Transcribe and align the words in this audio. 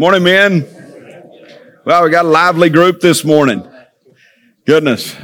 Morning, 0.00 0.22
men. 0.22 0.64
Well, 1.84 2.04
we 2.04 2.10
got 2.10 2.24
a 2.24 2.28
lively 2.28 2.70
group 2.70 3.00
this 3.00 3.24
morning. 3.24 3.68
Goodness. 4.64 5.16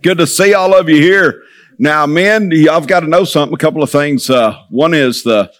Good 0.00 0.16
to 0.16 0.26
see 0.26 0.54
all 0.54 0.74
of 0.74 0.88
you 0.88 0.96
here. 0.96 1.42
Now, 1.78 2.06
men, 2.06 2.50
have 2.50 2.86
got 2.86 3.00
to 3.00 3.06
know 3.06 3.24
something, 3.24 3.54
a 3.54 3.58
couple 3.58 3.82
of 3.82 3.90
things. 3.90 4.30
Uh, 4.30 4.62
one 4.70 4.94
is 4.94 5.24
the 5.24 5.52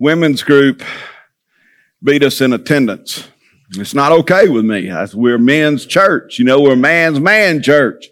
women's 0.00 0.42
group 0.42 0.82
beat 2.02 2.24
us 2.24 2.40
in 2.40 2.52
attendance. 2.52 3.28
It's 3.76 3.94
not 3.94 4.10
okay 4.10 4.48
with 4.48 4.64
me. 4.64 4.92
We're 5.14 5.38
men's 5.38 5.86
church. 5.86 6.40
You 6.40 6.44
know, 6.44 6.60
we're 6.60 6.74
man's 6.74 7.20
man 7.20 7.62
church. 7.62 8.08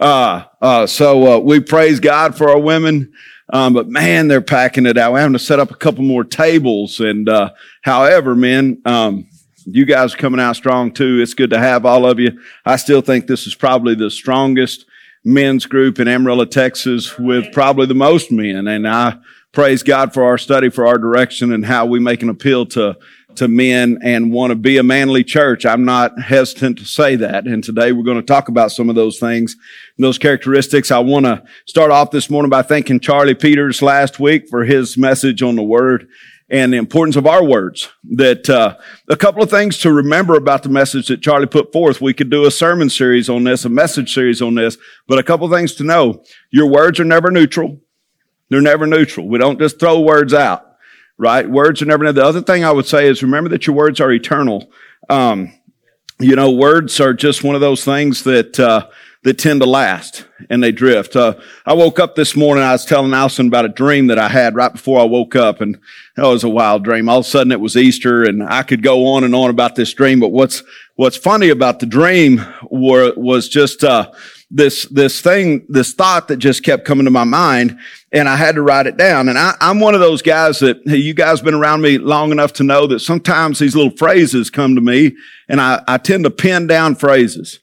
Uh, 0.00 0.44
uh, 0.62 0.86
so, 0.86 1.34
uh, 1.34 1.38
we 1.40 1.58
praise 1.58 1.98
God 1.98 2.38
for 2.38 2.48
our 2.48 2.60
women. 2.60 3.12
Um, 3.52 3.74
but 3.74 3.88
man, 3.88 4.28
they're 4.28 4.40
packing 4.40 4.86
it 4.86 4.96
out. 4.96 5.14
We're 5.14 5.18
having 5.18 5.32
to 5.32 5.40
set 5.40 5.58
up 5.58 5.72
a 5.72 5.76
couple 5.76 6.04
more 6.04 6.22
tables. 6.22 7.00
And, 7.00 7.28
uh, 7.28 7.50
however, 7.82 8.36
men, 8.36 8.80
um, 8.84 9.26
you 9.70 9.84
guys 9.84 10.14
are 10.14 10.18
coming 10.18 10.40
out 10.40 10.56
strong 10.56 10.92
too. 10.92 11.20
It's 11.20 11.34
good 11.34 11.50
to 11.50 11.58
have 11.58 11.84
all 11.84 12.06
of 12.06 12.18
you. 12.18 12.40
I 12.64 12.76
still 12.76 13.02
think 13.02 13.26
this 13.26 13.46
is 13.46 13.54
probably 13.54 13.94
the 13.94 14.10
strongest 14.10 14.86
men's 15.24 15.66
group 15.66 15.98
in 15.98 16.08
Amarillo, 16.08 16.44
Texas 16.44 17.18
with 17.18 17.52
probably 17.52 17.86
the 17.86 17.94
most 17.94 18.30
men. 18.30 18.66
And 18.66 18.88
I 18.88 19.18
praise 19.52 19.82
God 19.82 20.14
for 20.14 20.24
our 20.24 20.38
study, 20.38 20.70
for 20.70 20.86
our 20.86 20.98
direction 20.98 21.52
and 21.52 21.64
how 21.64 21.86
we 21.86 22.00
make 22.00 22.22
an 22.22 22.28
appeal 22.28 22.66
to, 22.66 22.96
to 23.34 23.48
men 23.48 23.98
and 24.02 24.32
want 24.32 24.52
to 24.52 24.56
be 24.56 24.78
a 24.78 24.82
manly 24.82 25.22
church. 25.22 25.66
I'm 25.66 25.84
not 25.84 26.18
hesitant 26.20 26.78
to 26.78 26.84
say 26.84 27.16
that. 27.16 27.46
And 27.46 27.62
today 27.62 27.92
we're 27.92 28.04
going 28.04 28.16
to 28.16 28.22
talk 28.22 28.48
about 28.48 28.72
some 28.72 28.88
of 28.88 28.94
those 28.94 29.18
things, 29.18 29.56
those 29.98 30.18
characteristics. 30.18 30.90
I 30.90 31.00
want 31.00 31.26
to 31.26 31.42
start 31.66 31.90
off 31.90 32.10
this 32.10 32.30
morning 32.30 32.50
by 32.50 32.62
thanking 32.62 33.00
Charlie 33.00 33.34
Peters 33.34 33.82
last 33.82 34.18
week 34.18 34.48
for 34.48 34.64
his 34.64 34.96
message 34.96 35.42
on 35.42 35.56
the 35.56 35.62
word 35.62 36.08
and 36.50 36.72
the 36.72 36.78
importance 36.78 37.16
of 37.16 37.26
our 37.26 37.44
words. 37.44 37.88
That 38.04 38.48
uh, 38.48 38.76
a 39.08 39.16
couple 39.16 39.42
of 39.42 39.50
things 39.50 39.78
to 39.78 39.92
remember 39.92 40.34
about 40.34 40.62
the 40.62 40.68
message 40.68 41.08
that 41.08 41.20
Charlie 41.20 41.46
put 41.46 41.72
forth. 41.72 42.00
We 42.00 42.14
could 42.14 42.30
do 42.30 42.46
a 42.46 42.50
sermon 42.50 42.90
series 42.90 43.28
on 43.28 43.44
this, 43.44 43.64
a 43.64 43.68
message 43.68 44.14
series 44.14 44.40
on 44.40 44.54
this, 44.54 44.78
but 45.06 45.18
a 45.18 45.22
couple 45.22 45.46
of 45.46 45.52
things 45.52 45.74
to 45.74 45.84
know. 45.84 46.22
Your 46.50 46.66
words 46.66 46.98
are 47.00 47.04
never 47.04 47.30
neutral. 47.30 47.80
They're 48.48 48.60
never 48.60 48.86
neutral. 48.86 49.28
We 49.28 49.38
don't 49.38 49.58
just 49.58 49.78
throw 49.78 50.00
words 50.00 50.32
out, 50.32 50.76
right? 51.18 51.48
Words 51.48 51.82
are 51.82 51.86
never. 51.86 52.04
neutral. 52.04 52.24
The 52.24 52.28
other 52.28 52.42
thing 52.42 52.64
I 52.64 52.72
would 52.72 52.86
say 52.86 53.06
is 53.08 53.22
remember 53.22 53.50
that 53.50 53.66
your 53.66 53.76
words 53.76 54.00
are 54.00 54.10
eternal. 54.10 54.70
Um, 55.10 55.52
you 56.18 56.34
know, 56.34 56.50
words 56.50 56.98
are 57.00 57.12
just 57.12 57.44
one 57.44 57.54
of 57.54 57.60
those 57.60 57.84
things 57.84 58.24
that. 58.24 58.58
Uh, 58.58 58.88
that 59.24 59.38
tend 59.38 59.60
to 59.60 59.66
last 59.66 60.26
and 60.48 60.62
they 60.62 60.72
drift. 60.72 61.16
Uh, 61.16 61.34
I 61.66 61.74
woke 61.74 61.98
up 61.98 62.14
this 62.14 62.36
morning. 62.36 62.62
I 62.62 62.72
was 62.72 62.84
telling 62.84 63.12
Allison 63.12 63.48
about 63.48 63.64
a 63.64 63.68
dream 63.68 64.06
that 64.06 64.18
I 64.18 64.28
had 64.28 64.54
right 64.54 64.72
before 64.72 65.00
I 65.00 65.04
woke 65.04 65.34
up, 65.34 65.60
and 65.60 65.78
that 66.16 66.26
was 66.26 66.44
a 66.44 66.48
wild 66.48 66.84
dream. 66.84 67.08
All 67.08 67.18
of 67.18 67.26
a 67.26 67.28
sudden, 67.28 67.52
it 67.52 67.60
was 67.60 67.76
Easter, 67.76 68.22
and 68.22 68.42
I 68.42 68.62
could 68.62 68.82
go 68.82 69.06
on 69.08 69.24
and 69.24 69.34
on 69.34 69.50
about 69.50 69.74
this 69.74 69.92
dream. 69.92 70.20
But 70.20 70.28
what's 70.28 70.62
what's 70.94 71.16
funny 71.16 71.48
about 71.48 71.80
the 71.80 71.86
dream 71.86 72.44
were, 72.70 73.12
was 73.16 73.48
just 73.48 73.82
uh, 73.82 74.12
this 74.50 74.84
this 74.86 75.20
thing, 75.20 75.66
this 75.68 75.92
thought 75.92 76.28
that 76.28 76.36
just 76.36 76.62
kept 76.62 76.84
coming 76.84 77.04
to 77.04 77.10
my 77.10 77.24
mind, 77.24 77.78
and 78.12 78.28
I 78.28 78.36
had 78.36 78.54
to 78.54 78.62
write 78.62 78.86
it 78.86 78.96
down. 78.96 79.28
And 79.28 79.36
I, 79.36 79.54
am 79.60 79.80
one 79.80 79.94
of 79.94 80.00
those 80.00 80.22
guys 80.22 80.60
that 80.60 80.80
hey, 80.86 80.96
you 80.96 81.12
guys 81.12 81.40
been 81.40 81.54
around 81.54 81.82
me 81.82 81.98
long 81.98 82.30
enough 82.30 82.52
to 82.54 82.62
know 82.62 82.86
that 82.86 83.00
sometimes 83.00 83.58
these 83.58 83.74
little 83.74 83.96
phrases 83.96 84.48
come 84.48 84.76
to 84.76 84.80
me, 84.80 85.16
and 85.48 85.60
I, 85.60 85.82
I 85.88 85.98
tend 85.98 86.24
to 86.24 86.30
pin 86.30 86.68
down 86.68 86.94
phrases. 86.94 87.58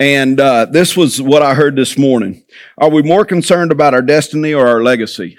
And 0.00 0.38
uh, 0.38 0.66
this 0.66 0.96
was 0.96 1.20
what 1.20 1.42
I 1.42 1.54
heard 1.54 1.74
this 1.74 1.98
morning. 1.98 2.44
Are 2.76 2.88
we 2.88 3.02
more 3.02 3.24
concerned 3.24 3.72
about 3.72 3.94
our 3.94 4.02
destiny 4.02 4.54
or 4.54 4.66
our 4.66 4.82
legacy? 4.82 5.38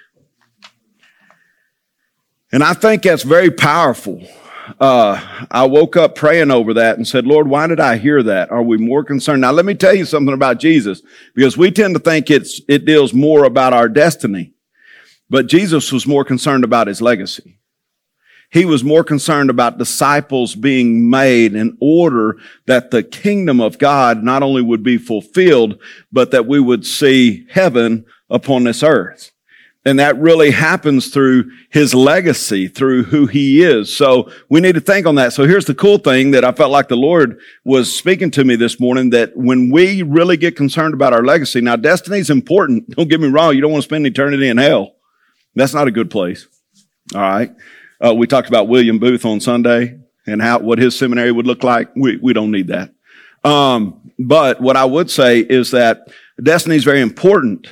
And 2.51 2.63
I 2.63 2.73
think 2.73 3.03
that's 3.03 3.23
very 3.23 3.51
powerful. 3.51 4.21
Uh, 4.79 5.45
I 5.49 5.65
woke 5.65 5.95
up 5.95 6.15
praying 6.15 6.51
over 6.51 6.73
that 6.75 6.97
and 6.97 7.07
said, 7.07 7.25
Lord, 7.25 7.47
why 7.47 7.67
did 7.67 7.79
I 7.79 7.97
hear 7.97 8.21
that? 8.23 8.51
Are 8.51 8.61
we 8.61 8.77
more 8.77 9.03
concerned? 9.03 9.41
Now, 9.41 9.51
let 9.51 9.65
me 9.65 9.75
tell 9.75 9.93
you 9.93 10.05
something 10.05 10.33
about 10.33 10.59
Jesus, 10.59 11.01
because 11.33 11.57
we 11.57 11.71
tend 11.71 11.95
to 11.95 11.99
think 11.99 12.29
it's, 12.29 12.61
it 12.67 12.85
deals 12.85 13.13
more 13.13 13.45
about 13.45 13.73
our 13.73 13.87
destiny. 13.87 14.53
But 15.29 15.47
Jesus 15.47 15.91
was 15.91 16.05
more 16.05 16.25
concerned 16.25 16.63
about 16.63 16.87
his 16.87 17.01
legacy. 17.01 17.58
He 18.51 18.65
was 18.65 18.83
more 18.83 19.03
concerned 19.03 19.49
about 19.49 19.77
disciples 19.77 20.55
being 20.55 21.09
made 21.09 21.53
in 21.53 21.77
order 21.79 22.37
that 22.65 22.89
the 22.89 23.03
kingdom 23.03 23.61
of 23.61 23.77
God 23.77 24.23
not 24.23 24.41
only 24.41 24.63
would 24.63 24.81
be 24.81 24.97
fulfilled, 24.97 25.79
but 26.11 26.31
that 26.31 26.47
we 26.47 26.59
would 26.59 26.85
see 26.85 27.45
heaven 27.51 28.05
upon 28.29 28.63
this 28.63 28.81
earth. 28.81 29.31
And 29.85 29.97
that 29.99 30.17
really 30.17 30.51
happens 30.51 31.07
through 31.07 31.51
his 31.69 31.93
legacy, 31.93 32.67
through 32.67 33.03
who 33.03 33.27
he 33.27 33.63
is. 33.63 33.95
So 33.95 34.29
we 34.49 34.59
need 34.59 34.75
to 34.75 34.81
think 34.81 35.05
on 35.05 35.15
that. 35.15 35.31
So 35.31 35.45
here's 35.45 35.65
the 35.65 35.75
cool 35.75 35.97
thing 35.99 36.31
that 36.31 36.43
I 36.43 36.51
felt 36.51 36.71
like 36.71 36.89
the 36.89 36.97
Lord 36.97 37.39
was 37.63 37.95
speaking 37.95 38.29
to 38.31 38.43
me 38.43 38.55
this 38.55 38.79
morning 38.79 39.11
that 39.11 39.37
when 39.37 39.71
we 39.71 40.01
really 40.01 40.35
get 40.37 40.57
concerned 40.57 40.93
about 40.93 41.13
our 41.13 41.23
legacy, 41.23 41.61
now 41.61 41.77
destiny 41.77 42.19
is 42.19 42.29
important. 42.29 42.89
Don't 42.89 43.09
get 43.09 43.21
me 43.21 43.29
wrong. 43.29 43.55
You 43.55 43.61
don't 43.61 43.71
want 43.71 43.83
to 43.83 43.87
spend 43.87 44.05
eternity 44.05 44.49
in 44.49 44.57
hell. 44.57 44.95
That's 45.55 45.73
not 45.73 45.87
a 45.87 45.91
good 45.91 46.11
place. 46.11 46.47
All 47.15 47.21
right. 47.21 47.51
Uh, 48.03 48.13
we 48.13 48.27
talked 48.27 48.47
about 48.47 48.67
William 48.67 48.97
Booth 48.97 49.25
on 49.25 49.39
Sunday 49.39 49.99
and 50.25 50.41
how 50.41 50.59
what 50.59 50.79
his 50.79 50.97
seminary 50.97 51.31
would 51.31 51.47
look 51.47 51.63
like. 51.63 51.89
We 51.95 52.17
we 52.17 52.33
don't 52.33 52.51
need 52.51 52.67
that. 52.67 52.93
Um, 53.43 54.11
but 54.17 54.61
what 54.61 54.77
I 54.77 54.85
would 54.85 55.09
say 55.09 55.39
is 55.39 55.71
that 55.71 56.07
destiny 56.41 56.75
is 56.75 56.83
very 56.83 57.01
important. 57.01 57.67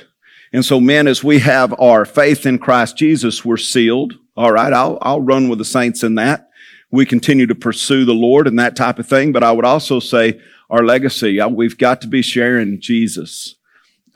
And 0.52 0.64
so, 0.64 0.80
men, 0.80 1.06
as 1.06 1.22
we 1.22 1.40
have 1.40 1.78
our 1.78 2.04
faith 2.04 2.46
in 2.46 2.58
Christ 2.58 2.96
Jesus, 2.96 3.44
we're 3.44 3.58
sealed. 3.58 4.14
All 4.36 4.52
right, 4.52 4.72
I'll 4.72 4.98
I'll 5.02 5.20
run 5.20 5.48
with 5.48 5.58
the 5.58 5.64
saints 5.64 6.02
in 6.02 6.14
that. 6.16 6.48
We 6.90 7.04
continue 7.04 7.46
to 7.46 7.54
pursue 7.54 8.04
the 8.04 8.14
Lord 8.14 8.46
and 8.46 8.58
that 8.58 8.76
type 8.76 8.98
of 8.98 9.06
thing. 9.06 9.32
But 9.32 9.44
I 9.44 9.52
would 9.52 9.66
also 9.66 10.00
say 10.00 10.40
our 10.70 10.84
legacy. 10.84 11.42
We've 11.42 11.76
got 11.76 12.00
to 12.02 12.06
be 12.06 12.22
sharing 12.22 12.80
Jesus. 12.80 13.56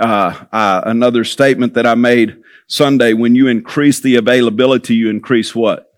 Uh, 0.00 0.44
uh, 0.52 0.82
another 0.86 1.24
statement 1.24 1.74
that 1.74 1.86
I 1.86 1.94
made 1.94 2.42
Sunday: 2.66 3.12
when 3.12 3.34
you 3.34 3.48
increase 3.48 4.00
the 4.00 4.16
availability, 4.16 4.94
you 4.94 5.10
increase 5.10 5.54
what? 5.54 5.91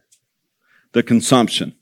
The 0.94 1.02
consumption. 1.02 1.74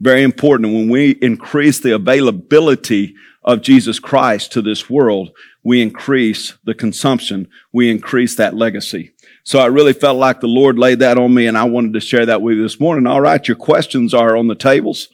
Very 0.00 0.22
important. 0.22 0.74
When 0.74 0.90
we 0.90 1.12
increase 1.22 1.78
the 1.78 1.94
availability 1.94 3.14
of 3.44 3.62
Jesus 3.62 4.00
Christ 4.00 4.52
to 4.52 4.62
this 4.62 4.90
world, 4.90 5.30
we 5.62 5.80
increase 5.80 6.54
the 6.64 6.74
consumption. 6.74 7.48
We 7.72 7.90
increase 7.90 8.34
that 8.36 8.54
legacy. 8.54 9.12
So 9.44 9.60
I 9.60 9.66
really 9.66 9.92
felt 9.92 10.18
like 10.18 10.40
the 10.40 10.48
Lord 10.48 10.78
laid 10.78 10.98
that 10.98 11.18
on 11.18 11.32
me 11.32 11.46
and 11.46 11.56
I 11.56 11.64
wanted 11.64 11.92
to 11.92 12.00
share 12.00 12.26
that 12.26 12.42
with 12.42 12.56
you 12.56 12.62
this 12.62 12.80
morning. 12.80 13.06
All 13.06 13.20
right. 13.20 13.46
Your 13.46 13.56
questions 13.56 14.12
are 14.14 14.36
on 14.36 14.48
the 14.48 14.54
tables. 14.54 15.08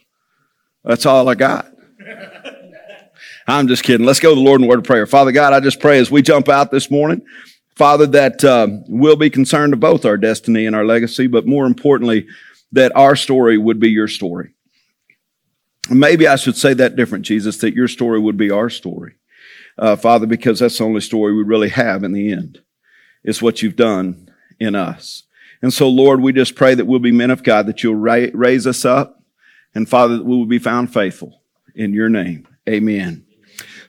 That's 0.83 1.05
all 1.05 1.29
I 1.29 1.35
got. 1.35 1.67
I'm 3.47 3.67
just 3.67 3.83
kidding. 3.83 4.05
Let's 4.05 4.19
go 4.19 4.29
to 4.29 4.35
the 4.35 4.41
Lord 4.41 4.61
in 4.61 4.67
word 4.67 4.79
of 4.79 4.85
prayer. 4.85 5.05
Father 5.05 5.31
God, 5.31 5.53
I 5.53 5.59
just 5.59 5.79
pray 5.79 5.99
as 5.99 6.09
we 6.09 6.21
jump 6.21 6.47
out 6.47 6.71
this 6.71 6.89
morning, 6.89 7.21
Father, 7.75 8.07
that 8.07 8.43
uh, 8.43 8.67
we'll 8.87 9.15
be 9.17 9.29
concerned 9.29 9.73
of 9.73 9.79
both 9.79 10.05
our 10.05 10.17
destiny 10.17 10.65
and 10.65 10.75
our 10.75 10.85
legacy, 10.85 11.27
but 11.27 11.45
more 11.45 11.65
importantly, 11.65 12.27
that 12.71 12.95
our 12.95 13.15
story 13.15 13.57
would 13.57 13.79
be 13.79 13.89
your 13.89 14.07
story. 14.07 14.53
Maybe 15.89 16.27
I 16.27 16.35
should 16.35 16.55
say 16.55 16.73
that 16.75 16.95
different, 16.95 17.25
Jesus, 17.25 17.57
that 17.57 17.73
your 17.73 17.87
story 17.87 18.19
would 18.19 18.37
be 18.37 18.51
our 18.51 18.69
story. 18.69 19.15
Uh, 19.77 19.95
Father, 19.95 20.27
because 20.27 20.59
that's 20.59 20.77
the 20.77 20.83
only 20.83 21.01
story 21.01 21.33
we 21.33 21.43
really 21.43 21.69
have 21.69 22.03
in 22.03 22.11
the 22.11 22.31
end. 22.31 22.61
It's 23.23 23.41
what 23.41 23.61
you've 23.61 23.75
done 23.75 24.29
in 24.59 24.75
us. 24.75 25.23
And 25.61 25.73
so, 25.73 25.89
Lord, 25.89 26.21
we 26.21 26.33
just 26.33 26.55
pray 26.55 26.75
that 26.75 26.85
we'll 26.85 26.99
be 26.99 27.11
men 27.11 27.29
of 27.29 27.43
God, 27.43 27.67
that 27.67 27.83
you'll 27.83 27.95
ra- 27.95 28.27
raise 28.33 28.65
us 28.65 28.85
up, 28.85 29.23
and 29.75 29.87
Father, 29.87 30.17
that 30.17 30.25
we 30.25 30.35
will 30.35 30.45
be 30.45 30.59
found 30.59 30.93
faithful. 30.93 31.41
In 31.73 31.93
your 31.93 32.09
name, 32.09 32.47
amen. 32.67 33.25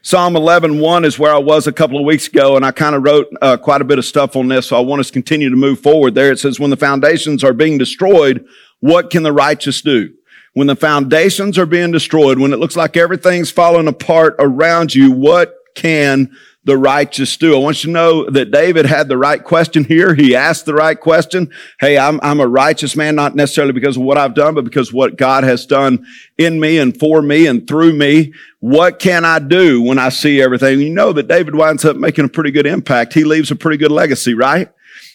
Psalm 0.01 0.35
11, 0.35 0.79
1 0.79 1.05
is 1.05 1.17
where 1.17 1.33
I 1.33 1.39
was 1.39 1.65
a 1.65 1.71
couple 1.71 1.97
of 1.97 2.05
weeks 2.05 2.27
ago, 2.27 2.55
and 2.55 2.65
I 2.65 2.71
kind 2.71 2.95
of 2.95 3.03
wrote 3.03 3.27
uh, 3.41 3.57
quite 3.57 3.81
a 3.81 3.85
bit 3.85 3.97
of 3.97 4.05
stuff 4.05 4.35
on 4.35 4.47
this, 4.47 4.67
so 4.67 4.77
I 4.77 4.81
want 4.81 4.99
us 4.99 5.07
to 5.07 5.13
continue 5.13 5.49
to 5.49 5.55
move 5.55 5.79
forward 5.79 6.13
there. 6.13 6.31
It 6.31 6.39
says, 6.39 6.59
when 6.59 6.69
the 6.69 6.77
foundations 6.77 7.43
are 7.43 7.53
being 7.53 7.77
destroyed, 7.77 8.45
what 8.83 9.09
can 9.09 9.23
the 9.23 9.31
righteous 9.31 9.81
do? 9.81 10.13
When 10.55 10.67
the 10.67 10.75
foundations 10.75 11.57
are 11.57 11.65
being 11.65 11.91
destroyed, 11.91 12.37
when 12.37 12.51
it 12.51 12.59
looks 12.59 12.75
like 12.75 12.97
everything's 12.97 13.49
falling 13.49 13.87
apart 13.87 14.35
around 14.39 14.93
you, 14.93 15.09
what 15.09 15.55
can 15.73 16.35
the 16.65 16.77
righteous 16.77 17.37
do? 17.37 17.55
I 17.55 17.59
want 17.59 17.81
you 17.81 17.87
to 17.87 17.93
know 17.93 18.29
that 18.29 18.51
David 18.51 18.85
had 18.85 19.07
the 19.07 19.17
right 19.17 19.41
question 19.41 19.85
here. 19.85 20.13
He 20.13 20.35
asked 20.35 20.65
the 20.65 20.73
right 20.73 20.99
question. 20.99 21.49
Hey, 21.79 21.97
I'm, 21.97 22.19
I'm 22.21 22.41
a 22.41 22.47
righteous 22.47 22.93
man, 22.97 23.15
not 23.15 23.37
necessarily 23.37 23.71
because 23.71 23.95
of 23.95 24.03
what 24.03 24.17
I've 24.17 24.35
done, 24.35 24.53
but 24.53 24.65
because 24.65 24.91
what 24.91 25.15
God 25.15 25.45
has 25.45 25.65
done 25.65 26.05
in 26.37 26.59
me 26.59 26.77
and 26.77 26.97
for 26.99 27.21
me 27.21 27.47
and 27.47 27.65
through 27.65 27.93
me. 27.93 28.33
What 28.59 28.99
can 28.99 29.23
I 29.23 29.39
do 29.39 29.81
when 29.81 29.97
I 29.97 30.09
see 30.09 30.41
everything? 30.41 30.81
You 30.81 30.89
know 30.89 31.13
that 31.13 31.29
David 31.29 31.55
winds 31.55 31.85
up 31.85 31.95
making 31.95 32.25
a 32.25 32.29
pretty 32.29 32.51
good 32.51 32.67
impact. 32.67 33.13
He 33.13 33.23
leaves 33.23 33.49
a 33.49 33.55
pretty 33.55 33.77
good 33.77 33.93
legacy, 33.93 34.33
right? 34.33 34.67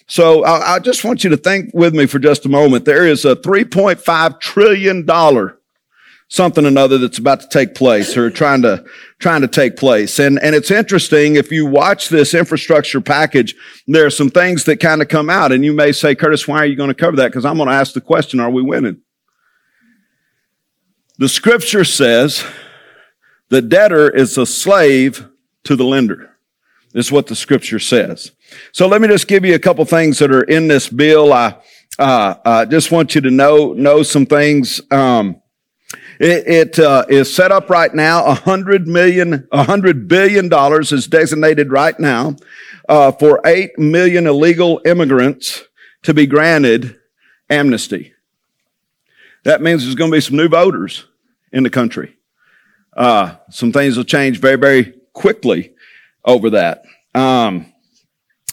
So 0.08 0.44
I, 0.44 0.74
I 0.74 0.78
just 0.78 1.04
want 1.04 1.22
you 1.22 1.30
to 1.30 1.36
think 1.36 1.70
with 1.74 1.94
me 1.94 2.06
for 2.06 2.18
just 2.18 2.46
a 2.46 2.48
moment. 2.48 2.84
There 2.84 3.06
is 3.06 3.24
a 3.24 3.36
$3.5 3.36 4.40
trillion 4.40 5.06
something 6.30 6.66
another 6.66 6.98
that's 6.98 7.16
about 7.16 7.40
to 7.40 7.48
take 7.48 7.74
place 7.74 8.14
or 8.14 8.28
trying 8.30 8.60
to 8.60 8.84
trying 9.18 9.40
to 9.40 9.48
take 9.48 9.78
place 9.78 10.18
and 10.18 10.38
and 10.42 10.54
it's 10.54 10.70
interesting 10.70 11.36
if 11.36 11.50
you 11.50 11.64
watch 11.64 12.10
this 12.10 12.34
infrastructure 12.34 13.00
package 13.00 13.54
there 13.86 14.04
are 14.04 14.10
some 14.10 14.28
things 14.28 14.64
that 14.64 14.78
kind 14.78 15.00
of 15.00 15.08
come 15.08 15.30
out 15.30 15.52
and 15.52 15.64
you 15.64 15.72
may 15.72 15.90
say 15.90 16.14
curtis 16.14 16.46
why 16.46 16.58
are 16.58 16.66
you 16.66 16.76
going 16.76 16.90
to 16.90 16.94
cover 16.94 17.16
that 17.16 17.28
because 17.28 17.46
i'm 17.46 17.56
going 17.56 17.66
to 17.66 17.74
ask 17.74 17.94
the 17.94 18.00
question 18.02 18.40
are 18.40 18.50
we 18.50 18.60
winning 18.60 19.00
The 21.18 21.28
scripture 21.28 21.84
says 21.84 22.44
the 23.48 23.60
debtor 23.60 24.08
is 24.08 24.38
a 24.38 24.46
slave 24.46 25.28
to 25.64 25.74
the 25.74 25.84
lender. 25.84 26.36
This 26.92 27.06
is 27.06 27.12
what 27.12 27.26
the 27.26 27.34
scripture 27.34 27.80
says. 27.80 28.30
So 28.72 28.86
let 28.86 29.00
me 29.00 29.08
just 29.08 29.28
give 29.28 29.44
you 29.44 29.54
a 29.54 29.58
couple 29.58 29.84
things 29.84 30.18
that 30.18 30.30
are 30.30 30.42
in 30.42 30.68
this 30.68 30.88
bill. 30.88 31.32
I 31.32 31.56
uh, 31.98 32.66
just 32.66 32.90
want 32.90 33.14
you 33.14 33.20
to 33.22 33.30
know 33.30 33.72
know 33.72 34.02
some 34.02 34.26
things. 34.26 34.80
Um, 34.90 35.42
it, 36.20 36.48
it 36.48 36.78
uh, 36.78 37.04
is 37.08 37.32
set 37.32 37.52
up 37.52 37.70
right 37.70 37.92
now. 37.94 38.24
A 38.24 38.34
hundred 38.34 38.88
million, 38.88 39.46
a 39.52 39.64
hundred 39.64 40.08
billion 40.08 40.48
dollars 40.48 40.92
is 40.92 41.06
designated 41.06 41.70
right 41.70 41.98
now 41.98 42.36
uh, 42.88 43.12
for 43.12 43.40
eight 43.44 43.78
million 43.78 44.26
illegal 44.26 44.80
immigrants 44.84 45.64
to 46.02 46.14
be 46.14 46.26
granted 46.26 46.96
amnesty. 47.48 48.14
That 49.44 49.62
means 49.62 49.84
there's 49.84 49.94
going 49.94 50.10
to 50.10 50.16
be 50.16 50.20
some 50.20 50.36
new 50.36 50.48
voters 50.48 51.06
in 51.52 51.62
the 51.62 51.70
country. 51.70 52.16
Uh, 52.96 53.36
some 53.50 53.72
things 53.72 53.96
will 53.96 54.04
change 54.04 54.40
very, 54.40 54.56
very 54.56 54.94
quickly 55.12 55.74
over 56.24 56.50
that. 56.50 56.84
Um, 57.14 57.72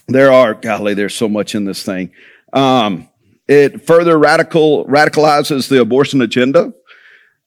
there 0.07 0.31
are, 0.31 0.54
golly, 0.54 0.94
there's 0.94 1.16
so 1.16 1.28
much 1.28 1.56
in 1.56 1.66
this 1.66 1.84
thing. 1.84 2.12
Um, 2.54 3.10
it 3.48 3.86
further 3.86 4.18
radical 4.18 4.86
radicalizes 4.86 5.68
the 5.68 5.81
abortion 5.81 6.22
agenda. 6.22 6.74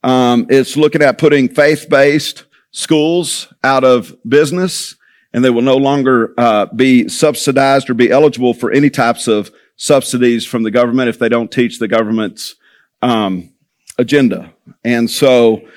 Um, 0.03 0.47
it's 0.49 0.77
looking 0.77 1.03
at 1.03 1.19
putting 1.19 1.49
faith-based 1.49 2.45
schools 2.71 3.53
out 3.65 3.85
of 3.85 4.15
business, 4.29 4.97
and 5.33 5.45
they 5.45 5.51
will 5.51 5.63
no 5.63 5.77
longer 5.77 6.35
uh, 6.39 6.67
be 6.67 7.09
subsidized 7.09 7.91
or 7.91 7.95
be 7.95 8.11
eligible 8.11 8.55
for 8.55 8.71
any 8.71 8.91
types 8.91 9.29
of 9.29 9.51
subsidies 9.77 10.47
from 10.47 10.63
the 10.63 10.71
government 10.71 11.09
if 11.09 11.19
they 11.19 11.29
don't 11.29 11.51
teach 11.51 11.79
the 11.79 11.89
government's 11.89 12.57
um, 13.03 13.53
agenda. 13.99 14.53
And 14.85 15.11
so 15.11 15.69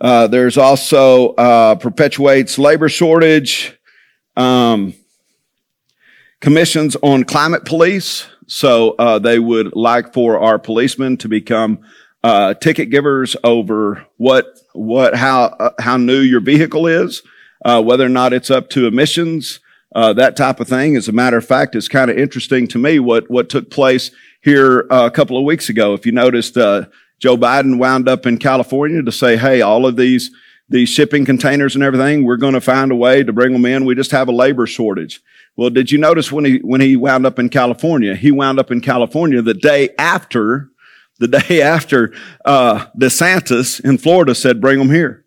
uh, 0.00 0.26
there's 0.26 0.58
also 0.58 1.34
uh, 1.34 1.74
perpetuates 1.76 2.58
labor 2.58 2.88
shortage, 2.88 3.78
um, 4.36 4.94
commissions 6.40 6.96
on 7.02 7.24
climate 7.24 7.64
police. 7.64 8.26
So 8.46 8.92
uh, 8.98 9.18
they 9.18 9.38
would 9.38 9.74
like 9.74 10.12
for 10.12 10.38
our 10.38 10.58
policemen 10.58 11.16
to 11.18 11.28
become 11.28 11.80
uh, 12.22 12.54
ticket 12.54 12.90
givers 12.90 13.36
over 13.44 14.06
what 14.16 14.46
what 14.72 15.14
how 15.14 15.44
uh, 15.44 15.70
how 15.78 15.96
new 15.96 16.20
your 16.20 16.40
vehicle 16.40 16.86
is, 16.86 17.22
uh, 17.64 17.82
whether 17.82 18.04
or 18.04 18.10
not 18.10 18.32
it's 18.32 18.50
up 18.50 18.70
to 18.70 18.86
emissions. 18.86 19.60
that 19.94 20.36
type 20.36 20.60
of 20.60 20.68
thing. 20.68 20.96
As 20.96 21.08
a 21.08 21.12
matter 21.12 21.38
of 21.38 21.46
fact, 21.46 21.74
it's 21.74 21.88
kind 21.88 22.10
of 22.10 22.18
interesting 22.18 22.68
to 22.68 22.78
me 22.78 22.98
what 22.98 23.30
what 23.30 23.48
took 23.48 23.70
place 23.70 24.10
here 24.42 24.86
a 24.90 25.10
couple 25.10 25.36
of 25.38 25.44
weeks 25.44 25.68
ago. 25.68 25.94
If 25.94 26.06
you 26.06 26.12
noticed, 26.12 26.56
Joe 27.18 27.36
Biden 27.36 27.78
wound 27.78 28.08
up 28.08 28.26
in 28.26 28.38
California 28.38 29.02
to 29.02 29.12
say, 29.12 29.36
hey, 29.36 29.62
all 29.62 29.86
of 29.86 29.96
these, 29.96 30.30
these 30.68 30.88
shipping 30.88 31.24
containers 31.24 31.74
and 31.74 31.82
everything, 31.82 32.24
we're 32.24 32.36
going 32.36 32.54
to 32.54 32.60
find 32.60 32.92
a 32.92 32.96
way 32.96 33.22
to 33.22 33.32
bring 33.32 33.52
them 33.52 33.64
in. 33.64 33.84
We 33.84 33.94
just 33.94 34.10
have 34.10 34.28
a 34.28 34.32
labor 34.32 34.66
shortage. 34.66 35.22
Well, 35.56 35.70
did 35.70 35.90
you 35.90 35.98
notice 35.98 36.30
when 36.30 36.44
he, 36.44 36.58
when 36.58 36.82
he 36.82 36.96
wound 36.96 37.24
up 37.24 37.38
in 37.38 37.48
California? 37.48 38.14
He 38.14 38.30
wound 38.30 38.58
up 38.58 38.70
in 38.70 38.82
California 38.82 39.40
the 39.40 39.54
day 39.54 39.90
after, 39.98 40.70
the 41.18 41.28
day 41.48 41.62
after, 41.62 42.12
uh, 42.44 42.86
DeSantis 42.98 43.82
in 43.82 43.96
Florida 43.98 44.34
said, 44.34 44.60
bring 44.60 44.78
them 44.78 44.90
here. 44.90 45.24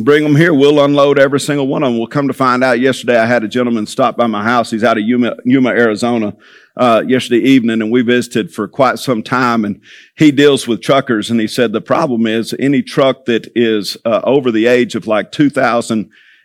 Bring 0.00 0.22
them 0.22 0.36
here. 0.36 0.54
We'll 0.54 0.82
unload 0.82 1.18
every 1.18 1.40
single 1.40 1.66
one 1.66 1.82
of 1.82 1.88
them. 1.88 1.98
We'll 1.98 2.06
come 2.06 2.26
to 2.28 2.32
find 2.32 2.64
out. 2.64 2.80
Yesterday, 2.80 3.18
I 3.18 3.26
had 3.26 3.44
a 3.44 3.48
gentleman 3.48 3.84
stop 3.84 4.16
by 4.16 4.26
my 4.26 4.42
house. 4.42 4.70
He's 4.70 4.84
out 4.84 4.96
of 4.96 5.04
Yuma, 5.04 5.36
Yuma 5.44 5.68
Arizona, 5.68 6.34
uh, 6.78 7.02
yesterday 7.06 7.44
evening, 7.46 7.82
and 7.82 7.92
we 7.92 8.00
visited 8.00 8.54
for 8.54 8.66
quite 8.66 8.98
some 8.98 9.22
time. 9.22 9.66
And 9.66 9.82
he 10.16 10.30
deals 10.32 10.66
with 10.66 10.80
truckers, 10.80 11.30
and 11.30 11.38
he 11.38 11.46
said 11.46 11.72
the 11.72 11.82
problem 11.82 12.26
is 12.26 12.54
any 12.58 12.80
truck 12.80 13.26
that 13.26 13.52
is 13.54 13.98
uh, 14.06 14.22
over 14.24 14.50
the 14.50 14.64
age 14.64 14.94
of 14.94 15.06
like 15.06 15.30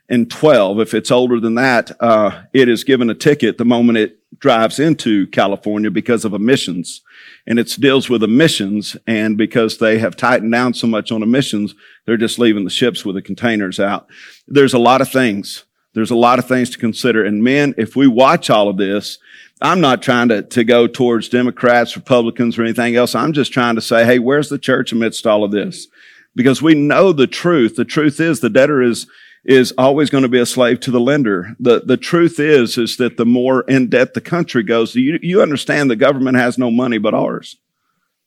2012, 0.09 0.80
if 0.80 0.94
it's 0.94 1.12
older 1.12 1.39
than 1.39 1.56
that, 1.56 1.92
uh, 2.01 2.44
it 2.54 2.69
is 2.69 2.83
given 2.83 3.09
a 3.09 3.15
ticket 3.15 3.57
the 3.57 3.65
moment 3.65 3.98
it 3.98 4.19
drives 4.39 4.80
into 4.80 5.27
California 5.27 5.92
because 5.92 6.24
of 6.24 6.33
emissions 6.33 7.01
and 7.45 7.59
it 7.59 7.75
deals 7.80 8.09
with 8.09 8.24
emissions. 8.24 8.95
And 9.06 9.38
because 9.38 9.77
they 9.77 10.00
have 10.00 10.15
tightened 10.15 10.51
down 10.51 10.74
so 10.74 10.88
much 10.88 11.12
on 11.12 11.24
emissions, 11.24 11.75
they're 12.06 12.18
just 12.18 12.39
leaving 12.39 12.63
the 12.63 12.69
ships 12.69 13.06
with 13.06 13.15
the 13.15 13.21
containers 13.21 13.80
out. 13.80 14.07
There's 14.48 14.74
a 14.74 14.80
lot 14.80 15.01
of 15.01 15.09
things. 15.09 15.63
There's 15.94 16.12
a 16.12 16.15
lot 16.15 16.39
of 16.39 16.48
things 16.48 16.69
to 16.71 16.77
consider. 16.77 17.25
And 17.25 17.44
men, 17.44 17.74
if 17.77 17.95
we 17.95 18.07
watch 18.07 18.50
all 18.50 18.69
of 18.69 18.77
this, 18.77 19.18
I'm 19.62 19.81
not 19.81 20.04
trying 20.04 20.30
to, 20.30 20.44
to 20.44 20.63
go 20.63 20.86
towards 20.88 21.30
Democrats, 21.30 21.95
Republicans, 21.95 22.57
or 22.57 22.63
anything 22.63 22.95
else. 22.95 23.15
I'm 23.15 23.33
just 23.33 23.51
trying 23.51 23.75
to 23.75 23.81
say, 23.81 24.06
hey, 24.06 24.19
where's 24.19 24.50
the 24.50 24.59
church 24.59 24.92
amidst 24.92 25.25
all 25.25 25.44
of 25.44 25.51
this? 25.51 25.88
Because 26.36 26.62
we 26.62 26.75
know 26.75 27.12
the 27.12 27.25
truth. 27.25 27.75
The 27.75 27.86
truth 27.86 28.19
is 28.19 28.39
the 28.39 28.50
debtor 28.50 28.83
is 28.83 29.07
is 29.47 29.73
always 29.77 30.09
going 30.09 30.23
to 30.23 30.29
be 30.29 30.39
a 30.39 30.45
slave 30.45 30.81
to 30.81 30.91
the 30.91 30.99
lender. 30.99 31.55
The, 31.57 31.79
the 31.79 31.95
truth 31.95 32.38
is, 32.38 32.77
is 32.77 32.97
that 32.97 33.15
the 33.15 33.25
more 33.25 33.61
in 33.61 33.89
debt 33.89 34.13
the 34.13 34.21
country 34.21 34.61
goes, 34.61 34.94
you, 34.94 35.17
you 35.21 35.41
understand 35.41 35.89
the 35.89 35.95
government 35.95 36.35
has 36.35 36.57
no 36.57 36.69
money 36.69 36.97
but 36.97 37.13
ours. 37.13 37.55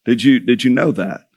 Did 0.06 0.24
you, 0.24 0.40
did 0.40 0.64
you 0.64 0.70
know 0.70 0.92
that? 0.92 1.28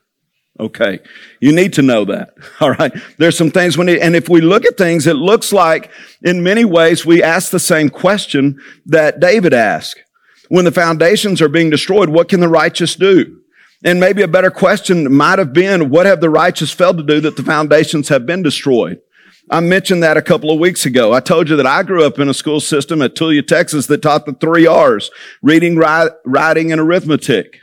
Okay. 0.57 1.00
You 1.41 1.51
need 1.51 1.74
to 1.74 1.81
know 1.81 2.06
that. 2.06 2.33
All 2.62 2.71
right. 2.71 2.94
There's 3.18 3.38
some 3.38 3.51
things 3.51 3.77
we 3.77 3.85
need, 3.85 4.00
and 4.00 4.15
if 4.15 4.30
we 4.30 4.39
look 4.39 4.65
at 4.65 4.77
things, 4.77 5.06
it 5.06 5.18
looks 5.18 5.51
like 5.51 5.91
in 6.21 6.44
many 6.44 6.63
ways 6.63 7.06
we 7.06 7.21
ask 7.21 7.51
the 7.51 7.59
same 7.59 7.89
question 7.89 8.62
that 8.85 9.19
David 9.19 9.53
asked. 9.53 10.01
When 10.47 10.65
the 10.65 10.71
foundations 10.71 11.41
are 11.41 11.50
being 11.50 11.69
destroyed, 11.69 12.09
what 12.09 12.30
can 12.30 12.39
the 12.39 12.47
righteous 12.47 12.95
do? 12.95 13.41
And 13.83 14.00
maybe 14.00 14.21
a 14.21 14.27
better 14.30 14.51
question 14.51 15.13
might 15.13 15.39
have 15.39 15.51
been, 15.51 15.89
what 15.89 16.06
have 16.06 16.21
the 16.21 16.30
righteous 16.30 16.71
failed 16.71 16.97
to 17.00 17.03
do 17.03 17.19
that 17.21 17.35
the 17.35 17.44
foundations 17.44 18.07
have 18.07 18.25
been 18.25 18.44
destroyed? 18.44 19.01
I 19.50 19.60
mentioned 19.60 20.04
that 20.04 20.18
a 20.18 20.22
couple 20.22 20.51
of 20.51 20.60
weeks 20.60 20.86
ago. 20.86 21.13
I 21.13 21.19
told 21.19 21.50
you 21.50 21.56
that 21.57 21.66
I 21.66 21.84
grew 21.84 22.06
up 22.06 22.18
in 22.18 22.30
a 22.30 22.34
school 22.34 22.60
system 22.60 23.01
at 23.01 23.16
Tulia, 23.16 23.45
Texas 23.45 23.88
that 23.88 24.01
taught 24.01 24.25
the 24.25 24.34
three 24.34 24.66
R's, 24.66 25.12
reading, 25.42 25.75
writing, 25.75 26.72
and 26.72 26.80
arithmetic. 26.80 27.60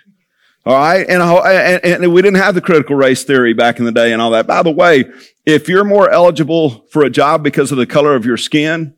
All 0.66 0.76
right. 0.76 1.08
And, 1.08 1.22
and, 1.22 2.04
and, 2.04 2.12
we 2.12 2.20
didn't 2.20 2.36
have 2.36 2.54
the 2.54 2.60
critical 2.60 2.94
race 2.94 3.24
theory 3.24 3.54
back 3.54 3.78
in 3.78 3.86
the 3.86 3.92
day 3.92 4.12
and 4.12 4.20
all 4.20 4.30
that. 4.32 4.46
By 4.46 4.62
the 4.62 4.70
way, 4.70 5.04
if 5.46 5.68
you're 5.68 5.84
more 5.84 6.10
eligible 6.10 6.86
for 6.90 7.02
a 7.02 7.10
job 7.10 7.42
because 7.42 7.72
of 7.72 7.78
the 7.78 7.86
color 7.86 8.14
of 8.14 8.26
your 8.26 8.36
skin, 8.36 8.94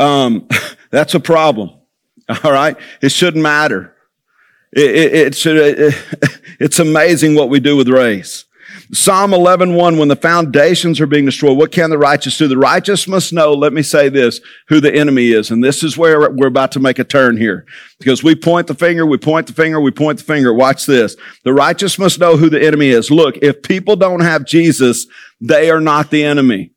um, 0.00 0.48
that's 0.90 1.14
a 1.14 1.20
problem. 1.20 1.70
All 2.42 2.52
right. 2.52 2.76
It 3.00 3.12
shouldn't 3.12 3.42
matter. 3.42 3.94
It, 4.72 4.90
it, 4.90 5.14
it 5.14 5.34
should, 5.36 5.56
it, 5.56 5.94
it's 6.60 6.80
amazing 6.80 7.36
what 7.36 7.50
we 7.50 7.60
do 7.60 7.76
with 7.76 7.88
race. 7.88 8.44
Psalm 8.92 9.34
11, 9.34 9.74
1, 9.74 9.98
when 9.98 10.08
the 10.08 10.16
foundations 10.16 11.00
are 11.00 11.06
being 11.06 11.24
destroyed, 11.24 11.56
what 11.56 11.72
can 11.72 11.90
the 11.90 11.98
righteous 11.98 12.36
do? 12.36 12.48
The 12.48 12.56
righteous 12.56 13.08
must 13.08 13.32
know, 13.32 13.52
let 13.52 13.72
me 13.72 13.82
say 13.82 14.08
this, 14.08 14.40
who 14.68 14.80
the 14.80 14.94
enemy 14.94 15.30
is. 15.32 15.50
And 15.50 15.62
this 15.62 15.82
is 15.82 15.96
where 15.96 16.30
we're 16.30 16.46
about 16.48 16.72
to 16.72 16.80
make 16.80 16.98
a 16.98 17.04
turn 17.04 17.36
here. 17.36 17.66
Because 17.98 18.22
we 18.22 18.34
point 18.34 18.66
the 18.66 18.74
finger, 18.74 19.06
we 19.06 19.18
point 19.18 19.46
the 19.46 19.52
finger, 19.52 19.80
we 19.80 19.90
point 19.90 20.18
the 20.18 20.24
finger. 20.24 20.52
Watch 20.52 20.86
this. 20.86 21.16
The 21.44 21.52
righteous 21.52 21.98
must 21.98 22.18
know 22.18 22.36
who 22.36 22.50
the 22.50 22.62
enemy 22.62 22.88
is. 22.88 23.10
Look, 23.10 23.36
if 23.38 23.62
people 23.62 23.96
don't 23.96 24.20
have 24.20 24.44
Jesus, 24.44 25.06
they 25.40 25.70
are 25.70 25.80
not 25.80 26.10
the 26.10 26.24
enemy. 26.24 26.72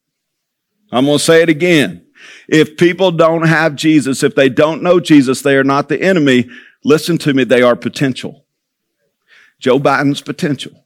I'm 0.92 1.06
going 1.06 1.18
to 1.18 1.24
say 1.24 1.42
it 1.42 1.50
again. 1.50 2.06
If 2.48 2.78
people 2.78 3.12
don't 3.12 3.48
have 3.48 3.76
Jesus, 3.76 4.24
if 4.24 4.36
they 4.36 4.50
don't 4.50 4.84
know 4.84 5.00
Jesus, 5.00 5.42
they 5.42 5.56
are 5.56 5.64
not 5.64 5.90
the 5.90 6.02
enemy. 6.02 6.50
Listen 6.84 7.18
to 7.20 7.34
me, 7.34 7.44
they 7.44 7.62
are 7.62 7.76
potential. 7.76 8.46
Joe 9.60 9.80
Biden's 9.80 10.22
potential. 10.22 10.81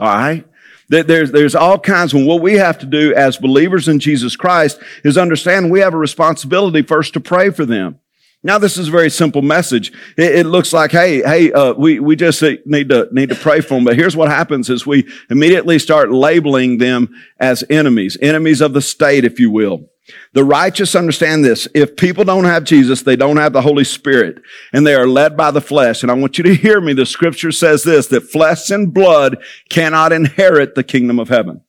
All 0.00 0.08
right. 0.08 0.46
There's, 0.88 1.30
there's 1.30 1.54
all 1.54 1.78
kinds 1.78 2.14
of 2.14 2.24
what 2.24 2.42
we 2.42 2.54
have 2.54 2.78
to 2.78 2.86
do 2.86 3.14
as 3.14 3.36
believers 3.36 3.86
in 3.86 4.00
Jesus 4.00 4.34
Christ 4.34 4.80
is 5.04 5.16
understand 5.16 5.70
we 5.70 5.78
have 5.80 5.94
a 5.94 5.98
responsibility 5.98 6.82
first 6.82 7.12
to 7.12 7.20
pray 7.20 7.50
for 7.50 7.64
them. 7.64 8.00
Now, 8.42 8.56
this 8.56 8.78
is 8.78 8.88
a 8.88 8.90
very 8.90 9.10
simple 9.10 9.42
message. 9.42 9.92
It, 10.16 10.36
it 10.36 10.46
looks 10.46 10.72
like, 10.72 10.92
hey, 10.92 11.22
hey, 11.22 11.52
uh, 11.52 11.74
we, 11.74 12.00
we 12.00 12.16
just 12.16 12.42
need 12.64 12.88
to, 12.88 13.08
need 13.12 13.28
to 13.28 13.34
pray 13.34 13.60
for 13.60 13.74
them. 13.74 13.84
But 13.84 13.96
here's 13.96 14.16
what 14.16 14.30
happens 14.30 14.70
is 14.70 14.86
we 14.86 15.06
immediately 15.28 15.78
start 15.78 16.10
labeling 16.10 16.78
them 16.78 17.14
as 17.38 17.64
enemies, 17.68 18.16
enemies 18.22 18.62
of 18.62 18.72
the 18.72 18.80
state, 18.80 19.24
if 19.26 19.38
you 19.38 19.50
will. 19.50 19.90
The 20.32 20.44
righteous 20.44 20.94
understand 20.94 21.44
this. 21.44 21.68
If 21.74 21.96
people 21.96 22.24
don't 22.24 22.44
have 22.44 22.64
Jesus, 22.64 23.02
they 23.02 23.16
don't 23.16 23.36
have 23.36 23.52
the 23.52 23.62
Holy 23.62 23.84
Spirit 23.84 24.42
and 24.72 24.86
they 24.86 24.94
are 24.94 25.06
led 25.06 25.36
by 25.36 25.50
the 25.50 25.60
flesh. 25.60 26.02
And 26.02 26.10
I 26.10 26.14
want 26.14 26.38
you 26.38 26.44
to 26.44 26.54
hear 26.54 26.80
me. 26.80 26.94
The 26.94 27.06
scripture 27.06 27.52
says 27.52 27.84
this, 27.84 28.06
that 28.08 28.22
flesh 28.22 28.70
and 28.70 28.92
blood 28.92 29.36
cannot 29.68 30.12
inherit 30.12 30.74
the 30.74 30.82
kingdom 30.82 31.18
of 31.18 31.28
heaven. 31.28 31.62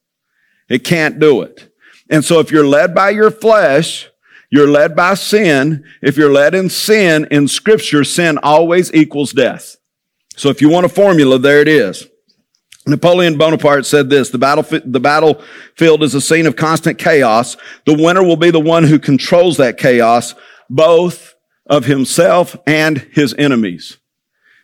It 0.69 0.83
can't 0.83 1.19
do 1.19 1.41
it. 1.41 1.71
And 2.09 2.23
so 2.23 2.39
if 2.39 2.51
you're 2.51 2.65
led 2.65 2.95
by 2.95 3.09
your 3.09 3.29
flesh, 3.29 4.09
you're 4.51 4.67
led 4.67 4.95
by 4.95 5.15
sin. 5.15 5.83
If 6.01 6.17
you're 6.17 6.31
led 6.31 6.53
in 6.53 6.69
sin, 6.69 7.27
in 7.31 7.47
scripture, 7.47 8.03
sin 8.03 8.37
always 8.43 8.93
equals 8.93 9.31
death. 9.31 9.77
So 10.35 10.49
if 10.49 10.61
you 10.61 10.69
want 10.69 10.85
a 10.85 10.89
formula, 10.89 11.39
there 11.39 11.61
it 11.61 11.67
is. 11.67 12.07
Napoleon 12.85 13.37
Bonaparte 13.37 13.85
said 13.85 14.09
this, 14.09 14.29
the, 14.29 14.81
the 14.85 14.99
battlefield 14.99 16.03
is 16.03 16.15
a 16.15 16.21
scene 16.21 16.47
of 16.47 16.55
constant 16.55 16.97
chaos. 16.97 17.55
The 17.85 17.93
winner 17.93 18.23
will 18.23 18.37
be 18.37 18.51
the 18.51 18.59
one 18.59 18.83
who 18.83 18.97
controls 18.97 19.57
that 19.57 19.77
chaos, 19.77 20.33
both 20.69 21.35
of 21.67 21.85
himself 21.85 22.55
and 22.65 22.97
his 23.13 23.35
enemies. 23.37 23.97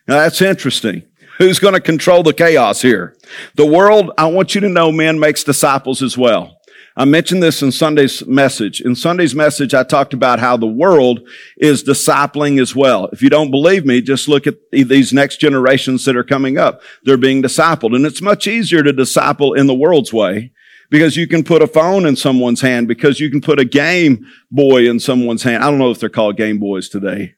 Now 0.07 0.15
that's 0.15 0.41
interesting. 0.41 1.03
Who's 1.37 1.59
going 1.59 1.75
to 1.75 1.79
control 1.79 2.23
the 2.23 2.33
chaos 2.33 2.81
here? 2.81 3.15
The 3.55 3.65
world, 3.65 4.11
I 4.17 4.25
want 4.25 4.55
you 4.55 4.61
to 4.61 4.69
know, 4.69 4.91
man 4.91 5.19
makes 5.19 5.43
disciples 5.43 6.01
as 6.01 6.17
well. 6.17 6.56
I 6.99 7.05
mentioned 7.05 7.43
this 7.43 7.61
in 7.61 7.71
Sunday's 7.71 8.25
message. 8.25 8.81
In 8.81 8.95
Sunday's 8.95 9.35
message, 9.35 9.75
I 9.75 9.83
talked 9.83 10.15
about 10.15 10.39
how 10.39 10.57
the 10.57 10.65
world 10.65 11.19
is 11.55 11.83
discipling 11.83 12.59
as 12.59 12.75
well. 12.75 13.07
If 13.13 13.21
you 13.21 13.29
don't 13.29 13.51
believe 13.51 13.85
me, 13.85 14.01
just 14.01 14.27
look 14.27 14.47
at 14.47 14.55
these 14.71 15.13
next 15.13 15.37
generations 15.37 16.05
that 16.05 16.17
are 16.17 16.23
coming 16.23 16.57
up. 16.57 16.81
They're 17.03 17.15
being 17.15 17.43
discipled. 17.43 17.95
And 17.95 18.03
it's 18.03 18.19
much 18.19 18.47
easier 18.47 18.81
to 18.81 18.91
disciple 18.91 19.53
in 19.53 19.67
the 19.67 19.75
world's 19.75 20.11
way 20.11 20.51
because 20.89 21.15
you 21.15 21.27
can 21.27 21.43
put 21.43 21.61
a 21.61 21.67
phone 21.67 22.07
in 22.07 22.15
someone's 22.15 22.61
hand, 22.61 22.87
because 22.87 23.19
you 23.19 23.29
can 23.29 23.41
put 23.41 23.59
a 23.59 23.65
Game 23.65 24.25
Boy 24.49 24.89
in 24.89 24.99
someone's 24.99 25.43
hand. 25.43 25.63
I 25.63 25.69
don't 25.69 25.79
know 25.79 25.91
if 25.91 25.99
they're 25.99 26.09
called 26.09 26.35
Game 26.35 26.57
Boys 26.57 26.89
today. 26.89 27.35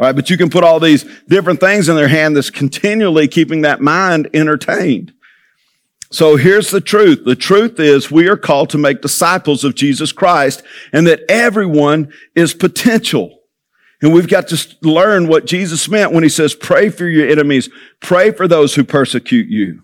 All 0.00 0.06
right, 0.06 0.16
but 0.16 0.30
you 0.30 0.36
can 0.36 0.50
put 0.50 0.64
all 0.64 0.80
these 0.80 1.04
different 1.28 1.60
things 1.60 1.88
in 1.88 1.94
their 1.94 2.08
hand 2.08 2.34
that's 2.34 2.50
continually 2.50 3.28
keeping 3.28 3.60
that 3.60 3.80
mind 3.80 4.30
entertained. 4.34 5.12
So 6.12 6.34
here's 6.36 6.70
the 6.70 6.80
truth. 6.80 7.24
The 7.24 7.36
truth 7.36 7.78
is 7.78 8.10
we 8.10 8.28
are 8.28 8.36
called 8.36 8.70
to 8.70 8.78
make 8.78 9.00
disciples 9.00 9.62
of 9.62 9.76
Jesus 9.76 10.10
Christ 10.10 10.62
and 10.92 11.06
that 11.06 11.20
everyone 11.28 12.12
is 12.34 12.52
potential. 12.52 13.38
And 14.02 14.12
we've 14.12 14.28
got 14.28 14.48
to 14.48 14.76
learn 14.82 15.28
what 15.28 15.46
Jesus 15.46 15.88
meant 15.88 16.12
when 16.12 16.22
he 16.22 16.28
says, 16.28 16.54
pray 16.54 16.88
for 16.88 17.06
your 17.06 17.28
enemies. 17.28 17.68
Pray 18.00 18.32
for 18.32 18.48
those 18.48 18.74
who 18.74 18.82
persecute 18.82 19.48
you. 19.48 19.82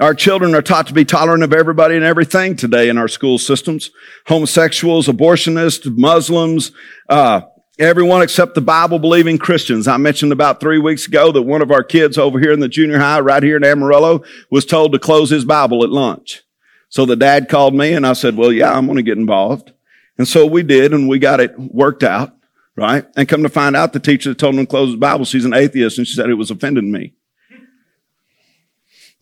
Our 0.00 0.14
children 0.14 0.54
are 0.54 0.62
taught 0.62 0.86
to 0.88 0.92
be 0.92 1.06
tolerant 1.06 1.42
of 1.42 1.54
everybody 1.54 1.96
and 1.96 2.04
everything 2.04 2.54
today 2.54 2.88
in 2.88 2.98
our 2.98 3.08
school 3.08 3.38
systems. 3.38 3.90
Homosexuals, 4.26 5.08
abortionists, 5.08 5.90
Muslims, 5.96 6.70
uh, 7.08 7.40
Everyone 7.78 8.22
except 8.22 8.54
the 8.54 8.62
Bible 8.62 8.98
believing 8.98 9.36
Christians. 9.36 9.86
I 9.86 9.98
mentioned 9.98 10.32
about 10.32 10.60
three 10.60 10.78
weeks 10.78 11.06
ago 11.06 11.30
that 11.32 11.42
one 11.42 11.60
of 11.60 11.70
our 11.70 11.82
kids 11.82 12.16
over 12.16 12.40
here 12.40 12.52
in 12.52 12.60
the 12.60 12.68
junior 12.68 12.98
high, 12.98 13.20
right 13.20 13.42
here 13.42 13.58
in 13.58 13.64
Amarillo, 13.64 14.22
was 14.50 14.64
told 14.64 14.92
to 14.92 14.98
close 14.98 15.28
his 15.28 15.44
Bible 15.44 15.84
at 15.84 15.90
lunch. 15.90 16.42
So 16.88 17.04
the 17.04 17.16
dad 17.16 17.50
called 17.50 17.74
me 17.74 17.92
and 17.92 18.06
I 18.06 18.14
said, 18.14 18.36
well, 18.36 18.50
yeah, 18.50 18.72
I'm 18.72 18.86
going 18.86 18.96
to 18.96 19.02
get 19.02 19.18
involved. 19.18 19.72
And 20.16 20.26
so 20.26 20.46
we 20.46 20.62
did 20.62 20.94
and 20.94 21.06
we 21.06 21.18
got 21.18 21.40
it 21.40 21.58
worked 21.58 22.02
out, 22.02 22.34
right? 22.76 23.04
And 23.14 23.28
come 23.28 23.42
to 23.42 23.50
find 23.50 23.76
out 23.76 23.92
the 23.92 24.00
teacher 24.00 24.30
that 24.30 24.38
told 24.38 24.54
him 24.54 24.64
to 24.64 24.70
close 24.70 24.88
his 24.88 24.96
Bible, 24.96 25.26
she's 25.26 25.44
an 25.44 25.52
atheist 25.52 25.98
and 25.98 26.06
she 26.06 26.14
said 26.14 26.30
it 26.30 26.34
was 26.34 26.50
offending 26.50 26.90
me. 26.90 27.12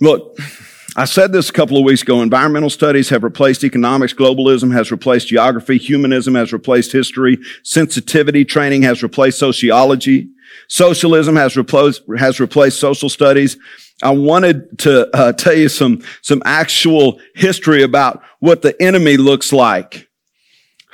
Look, 0.01 0.39
I 0.97 1.07
said 1.07 1.33
this 1.33 1.51
a 1.51 1.53
couple 1.53 1.77
of 1.77 1.83
weeks 1.83 2.03
ago. 2.03 2.23
Environmental 2.23 2.71
studies 2.71 3.09
have 3.09 3.25
replaced 3.25 3.65
economics. 3.65 4.13
Globalism 4.13 4.73
has 4.73 4.93
replaced 4.93 5.27
geography. 5.27 5.77
Humanism 5.77 6.37
has 6.37 6.53
replaced 6.53 6.93
history. 6.93 7.39
Sensitivity 7.65 8.45
training 8.45 8.83
has 8.83 9.03
replaced 9.03 9.41
sociology. 9.41 10.29
Socialism 10.69 11.35
has 11.35 11.57
replaced, 11.57 12.03
has 12.17 12.39
replaced 12.39 12.79
social 12.79 13.09
studies. 13.09 13.57
I 14.05 14.11
wanted 14.11 14.79
to 14.81 15.09
uh, 15.17 15.33
tell 15.33 15.55
you 15.55 15.69
some, 15.69 16.01
some 16.23 16.43
actual 16.45 17.21
history 17.35 17.83
about 17.83 18.23
what 18.39 18.63
the 18.63 18.81
enemy 18.81 19.17
looks 19.17 19.53
like. 19.53 20.09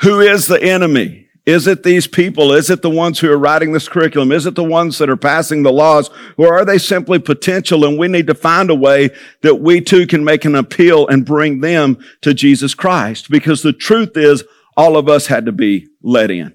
Who 0.00 0.20
is 0.20 0.46
the 0.46 0.62
enemy? 0.62 1.28
Is 1.50 1.66
it 1.66 1.82
these 1.82 2.06
people? 2.06 2.52
Is 2.52 2.70
it 2.70 2.80
the 2.80 2.88
ones 2.88 3.18
who 3.18 3.28
are 3.28 3.36
writing 3.36 3.72
this 3.72 3.88
curriculum? 3.88 4.30
Is 4.30 4.46
it 4.46 4.54
the 4.54 4.62
ones 4.62 4.98
that 4.98 5.10
are 5.10 5.16
passing 5.16 5.64
the 5.64 5.72
laws? 5.72 6.08
Or 6.36 6.54
are 6.54 6.64
they 6.64 6.78
simply 6.78 7.18
potential 7.18 7.84
and 7.84 7.98
we 7.98 8.06
need 8.06 8.28
to 8.28 8.36
find 8.36 8.70
a 8.70 8.74
way 8.74 9.10
that 9.42 9.56
we 9.56 9.80
too 9.80 10.06
can 10.06 10.22
make 10.22 10.44
an 10.44 10.54
appeal 10.54 11.08
and 11.08 11.26
bring 11.26 11.60
them 11.60 11.98
to 12.20 12.34
Jesus 12.34 12.72
Christ? 12.72 13.30
Because 13.30 13.62
the 13.62 13.72
truth 13.72 14.16
is 14.16 14.44
all 14.76 14.96
of 14.96 15.08
us 15.08 15.26
had 15.26 15.44
to 15.46 15.52
be 15.52 15.88
let 16.02 16.30
in 16.30 16.54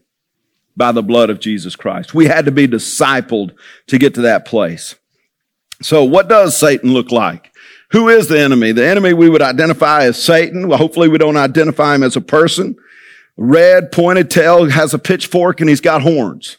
by 0.77 0.93
the 0.93 1.03
blood 1.03 1.29
of 1.29 1.41
Jesus 1.41 1.75
Christ. 1.75 2.13
We 2.13 2.27
had 2.27 2.45
to 2.45 2.51
be 2.51 2.65
discipled 2.65 3.53
to 3.87 3.97
get 3.97 4.13
to 4.15 4.21
that 4.21 4.45
place. 4.45 4.95
So 5.81 6.05
what 6.05 6.29
does 6.29 6.55
Satan 6.55 6.93
look 6.93 7.11
like? 7.11 7.51
Who 7.91 8.07
is 8.07 8.29
the 8.29 8.39
enemy? 8.39 8.71
The 8.71 8.87
enemy 8.87 9.11
we 9.11 9.29
would 9.29 9.41
identify 9.41 10.05
as 10.05 10.23
Satan. 10.23 10.69
Well, 10.69 10.77
hopefully 10.77 11.09
we 11.09 11.17
don't 11.17 11.35
identify 11.35 11.95
him 11.95 12.03
as 12.03 12.15
a 12.15 12.21
person 12.21 12.77
red 13.37 13.91
pointed 13.91 14.29
tail, 14.29 14.69
has 14.69 14.93
a 14.93 14.99
pitchfork, 14.99 15.61
and 15.61 15.69
he's 15.69 15.81
got 15.81 16.01
horns. 16.01 16.57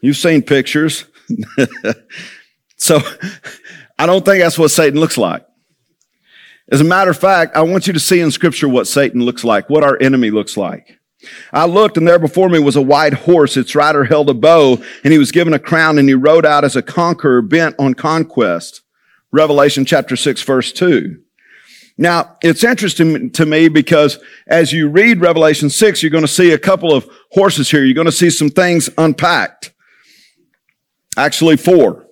You've 0.00 0.16
seen 0.16 0.42
pictures. 0.42 1.04
so 2.76 3.00
I 3.98 4.06
don't 4.06 4.24
think 4.24 4.42
that's 4.42 4.58
what 4.58 4.70
Satan 4.70 5.00
looks 5.00 5.18
like. 5.18 5.44
As 6.70 6.80
a 6.80 6.84
matter 6.84 7.10
of 7.10 7.18
fact, 7.18 7.56
I 7.56 7.62
want 7.62 7.86
you 7.86 7.92
to 7.94 8.00
see 8.00 8.20
in 8.20 8.30
scripture 8.30 8.68
what 8.68 8.86
Satan 8.86 9.22
looks 9.22 9.42
like, 9.42 9.70
what 9.70 9.82
our 9.82 10.00
enemy 10.00 10.30
looks 10.30 10.56
like. 10.56 10.98
I 11.52 11.66
looked 11.66 11.96
and 11.96 12.06
there 12.06 12.18
before 12.18 12.48
me 12.48 12.58
was 12.58 12.76
a 12.76 12.82
white 12.82 13.14
horse. 13.14 13.56
Its 13.56 13.74
rider 13.74 14.04
held 14.04 14.30
a 14.30 14.34
bow 14.34 14.78
and 15.02 15.12
he 15.12 15.18
was 15.18 15.32
given 15.32 15.52
a 15.52 15.58
crown 15.58 15.98
and 15.98 16.08
he 16.08 16.14
rode 16.14 16.46
out 16.46 16.64
as 16.64 16.76
a 16.76 16.82
conqueror 16.82 17.42
bent 17.42 17.74
on 17.78 17.94
conquest. 17.94 18.82
Revelation 19.32 19.84
chapter 19.84 20.14
6 20.14 20.42
verse 20.42 20.72
2. 20.72 21.20
Now, 22.00 22.36
it's 22.42 22.62
interesting 22.62 23.30
to 23.30 23.44
me 23.44 23.68
because 23.68 24.20
as 24.46 24.72
you 24.72 24.88
read 24.88 25.20
Revelation 25.20 25.68
6, 25.68 26.00
you're 26.00 26.10
going 26.10 26.22
to 26.22 26.28
see 26.28 26.52
a 26.52 26.58
couple 26.58 26.94
of 26.94 27.08
horses 27.32 27.68
here. 27.68 27.84
You're 27.84 27.94
going 27.94 28.06
to 28.06 28.12
see 28.12 28.30
some 28.30 28.50
things 28.50 28.88
unpacked. 28.96 29.72
Actually, 31.16 31.56
four. 31.56 32.06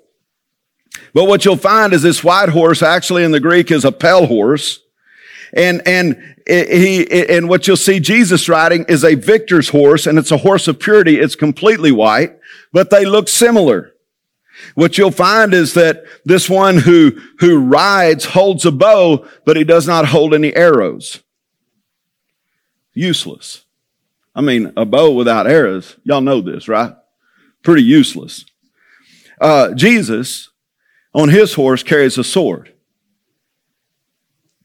But 1.14 1.28
what 1.28 1.44
you'll 1.44 1.56
find 1.56 1.92
is 1.92 2.02
this 2.02 2.24
white 2.24 2.48
horse 2.48 2.82
actually 2.82 3.22
in 3.22 3.30
the 3.30 3.38
Greek 3.38 3.70
is 3.70 3.84
a 3.84 3.92
pale 3.92 4.26
horse. 4.26 4.80
And, 5.52 5.80
and 5.86 6.34
he, 6.48 7.06
and 7.28 7.48
what 7.48 7.68
you'll 7.68 7.76
see 7.76 8.00
Jesus 8.00 8.48
riding 8.48 8.84
is 8.88 9.04
a 9.04 9.14
victor's 9.14 9.68
horse 9.68 10.08
and 10.08 10.18
it's 10.18 10.32
a 10.32 10.38
horse 10.38 10.66
of 10.66 10.80
purity. 10.80 11.20
It's 11.20 11.36
completely 11.36 11.92
white, 11.92 12.36
but 12.72 12.90
they 12.90 13.04
look 13.04 13.28
similar. 13.28 13.92
What 14.74 14.98
you'll 14.98 15.10
find 15.10 15.54
is 15.54 15.74
that 15.74 16.04
this 16.24 16.48
one 16.50 16.78
who, 16.78 17.20
who 17.38 17.58
rides 17.58 18.24
holds 18.24 18.64
a 18.64 18.72
bow, 18.72 19.26
but 19.44 19.56
he 19.56 19.64
does 19.64 19.86
not 19.86 20.06
hold 20.06 20.34
any 20.34 20.54
arrows. 20.54 21.20
Useless. 22.94 23.64
I 24.34 24.42
mean, 24.42 24.72
a 24.76 24.84
bow 24.84 25.12
without 25.12 25.46
arrows, 25.46 25.96
y'all 26.04 26.20
know 26.20 26.40
this, 26.40 26.68
right? 26.68 26.94
Pretty 27.62 27.82
useless. 27.82 28.44
Uh, 29.40 29.72
Jesus, 29.72 30.50
on 31.14 31.28
his 31.28 31.54
horse, 31.54 31.82
carries 31.82 32.18
a 32.18 32.24
sword. 32.24 32.72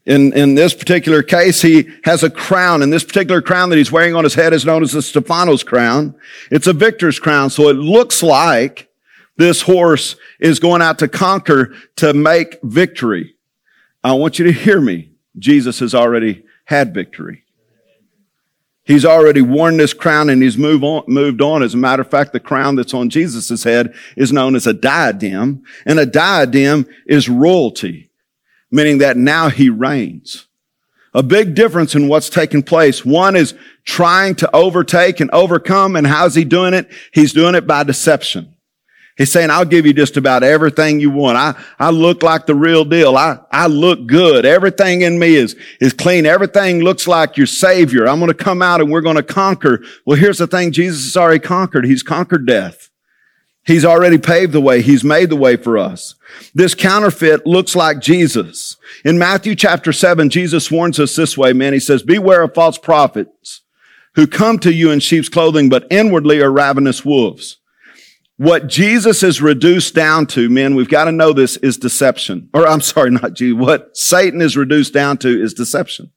In, 0.06 0.34
in 0.34 0.56
this 0.56 0.74
particular 0.74 1.22
case, 1.24 1.62
he 1.62 1.90
has 2.04 2.24
a 2.24 2.30
crown, 2.30 2.82
and 2.82 2.92
this 2.92 3.04
particular 3.04 3.42
crown 3.42 3.70
that 3.70 3.78
he's 3.78 3.92
wearing 3.92 4.16
on 4.16 4.24
his 4.24 4.34
head 4.34 4.52
is 4.52 4.66
known 4.66 4.82
as 4.82 4.94
the 4.94 5.02
Stephanos 5.02 5.64
crown. 5.64 6.16
It's 6.50 6.68
a 6.68 6.74
victor's 6.74 7.20
crown, 7.20 7.50
so 7.50 7.70
it 7.70 7.76
looks 7.76 8.24
like 8.24 8.90
this 9.38 9.62
horse 9.62 10.16
is 10.40 10.60
going 10.60 10.82
out 10.82 11.00
to 11.00 11.08
conquer 11.08 11.74
to 11.98 12.14
make 12.14 12.60
victory. 12.64 13.36
I 14.04 14.14
want 14.14 14.40
you 14.40 14.46
to 14.46 14.52
hear 14.52 14.82
me. 14.82 15.12
Jesus 15.38 15.80
has 15.80 15.96
already 15.96 16.44
had 16.66 16.94
victory. 16.94 17.44
He's 18.84 19.06
already 19.06 19.42
worn 19.42 19.78
this 19.78 19.94
crown 19.94 20.30
and 20.30 20.42
he's 20.42 20.58
moved 20.58 20.84
on, 20.84 21.04
moved 21.08 21.42
on. 21.42 21.64
As 21.64 21.74
a 21.74 21.78
matter 21.78 22.02
of 22.02 22.10
fact, 22.10 22.34
the 22.34 22.40
crown 22.40 22.76
that's 22.76 22.94
on 22.94 23.10
Jesus' 23.10 23.64
head 23.64 23.94
is 24.18 24.34
known 24.34 24.56
as 24.56 24.68
a 24.68 24.74
diadem, 24.74 25.64
and 25.86 26.00
a 26.00 26.06
diadem 26.06 26.88
is 27.06 27.30
royalty, 27.30 28.10
meaning 28.72 28.98
that 28.98 29.18
now 29.18 29.50
he 29.50 29.70
reigns. 29.70 30.48
A 31.14 31.22
big 31.22 31.56
difference 31.56 31.94
in 31.94 32.08
what's 32.08 32.30
taking 32.30 32.64
place. 32.64 33.06
One 33.06 33.36
is 33.36 33.54
trying 33.84 34.36
to 34.36 34.56
overtake 34.56 35.20
and 35.20 35.30
overcome, 35.32 35.96
and 35.96 36.08
how's 36.08 36.36
he 36.36 36.44
doing 36.44 36.74
it? 36.74 36.90
He's 37.14 37.34
doing 37.34 37.54
it 37.54 37.68
by 37.68 37.84
deception. 37.84 38.56
He's 39.18 39.32
saying, 39.32 39.52
I'll 39.52 39.66
give 39.66 39.86
you 39.86 39.94
just 39.94 40.18
about 40.18 40.42
everything 40.42 41.00
you 41.00 41.12
want. 41.12 41.38
I, 41.38 41.62
I 41.78 41.92
look 41.92 42.24
like 42.24 42.46
the 42.46 42.56
real 42.56 42.86
deal. 42.86 43.18
I, 43.18 43.40
I 43.52 43.68
look 43.68 44.08
good. 44.08 44.46
Everything 44.46 45.02
in 45.02 45.20
me 45.20 45.36
is, 45.36 45.56
is 45.80 45.94
clean. 45.94 46.26
Everything 46.26 46.80
looks 46.80 47.08
like 47.08 47.38
your 47.38 47.46
savior. 47.46 48.08
I'm 48.08 48.20
going 48.20 48.32
to 48.32 48.44
come 48.44 48.62
out 48.62 48.82
and 48.82 48.90
we're 48.90 49.02
going 49.02 49.18
to 49.18 49.24
conquer. 49.24 49.84
Well, 50.06 50.18
here's 50.18 50.40
the 50.40 50.48
thing. 50.48 50.72
Jesus 50.72 51.04
has 51.04 51.18
already 51.18 51.40
conquered. 51.40 51.86
He's 51.86 52.04
conquered 52.04 52.48
death. 52.48 52.90
He's 53.64 53.86
already 53.86 54.18
paved 54.18 54.54
the 54.54 54.62
way. 54.62 54.82
He's 54.82 55.04
made 55.04 55.30
the 55.30 55.36
way 55.36 55.56
for 55.56 55.78
us. 55.78 56.16
This 56.56 56.74
counterfeit 56.74 57.46
looks 57.46 57.76
like 57.76 58.00
Jesus. 58.00 58.78
In 59.06 59.20
Matthew 59.20 59.54
chapter 59.54 59.94
seven, 59.94 60.32
Jesus 60.32 60.72
warns 60.72 61.00
us 61.00 61.16
this 61.16 61.38
way, 61.38 61.54
man. 61.54 61.74
He 61.74 61.80
says, 61.80 62.02
beware 62.02 62.42
of 62.42 62.56
false 62.56 62.80
prophets 62.80 63.62
who 64.16 64.26
come 64.26 64.58
to 64.60 64.74
you 64.74 64.90
in 64.90 65.00
sheep's 65.00 65.30
clothing, 65.30 65.70
but 65.70 65.86
inwardly 65.92 66.42
are 66.42 66.52
ravenous 66.52 67.06
wolves. 67.06 67.58
What 68.42 68.66
Jesus 68.66 69.22
is 69.22 69.40
reduced 69.40 69.94
down 69.94 70.26
to, 70.28 70.50
men, 70.50 70.74
we've 70.74 70.90
got 70.90 71.04
to 71.04 71.12
know 71.12 71.32
this 71.32 71.58
is 71.58 71.78
deception. 71.78 72.50
Or 72.56 72.68
I'm 72.68 72.82
sorry, 72.82 73.12
not 73.12 73.36
Jesus. 73.36 73.56
What 73.56 73.96
Satan 73.96 74.42
is 74.42 74.58
reduced 74.58 74.96
down 74.96 75.20
to 75.20 75.30
is 75.30 75.54
deception. 75.54 76.10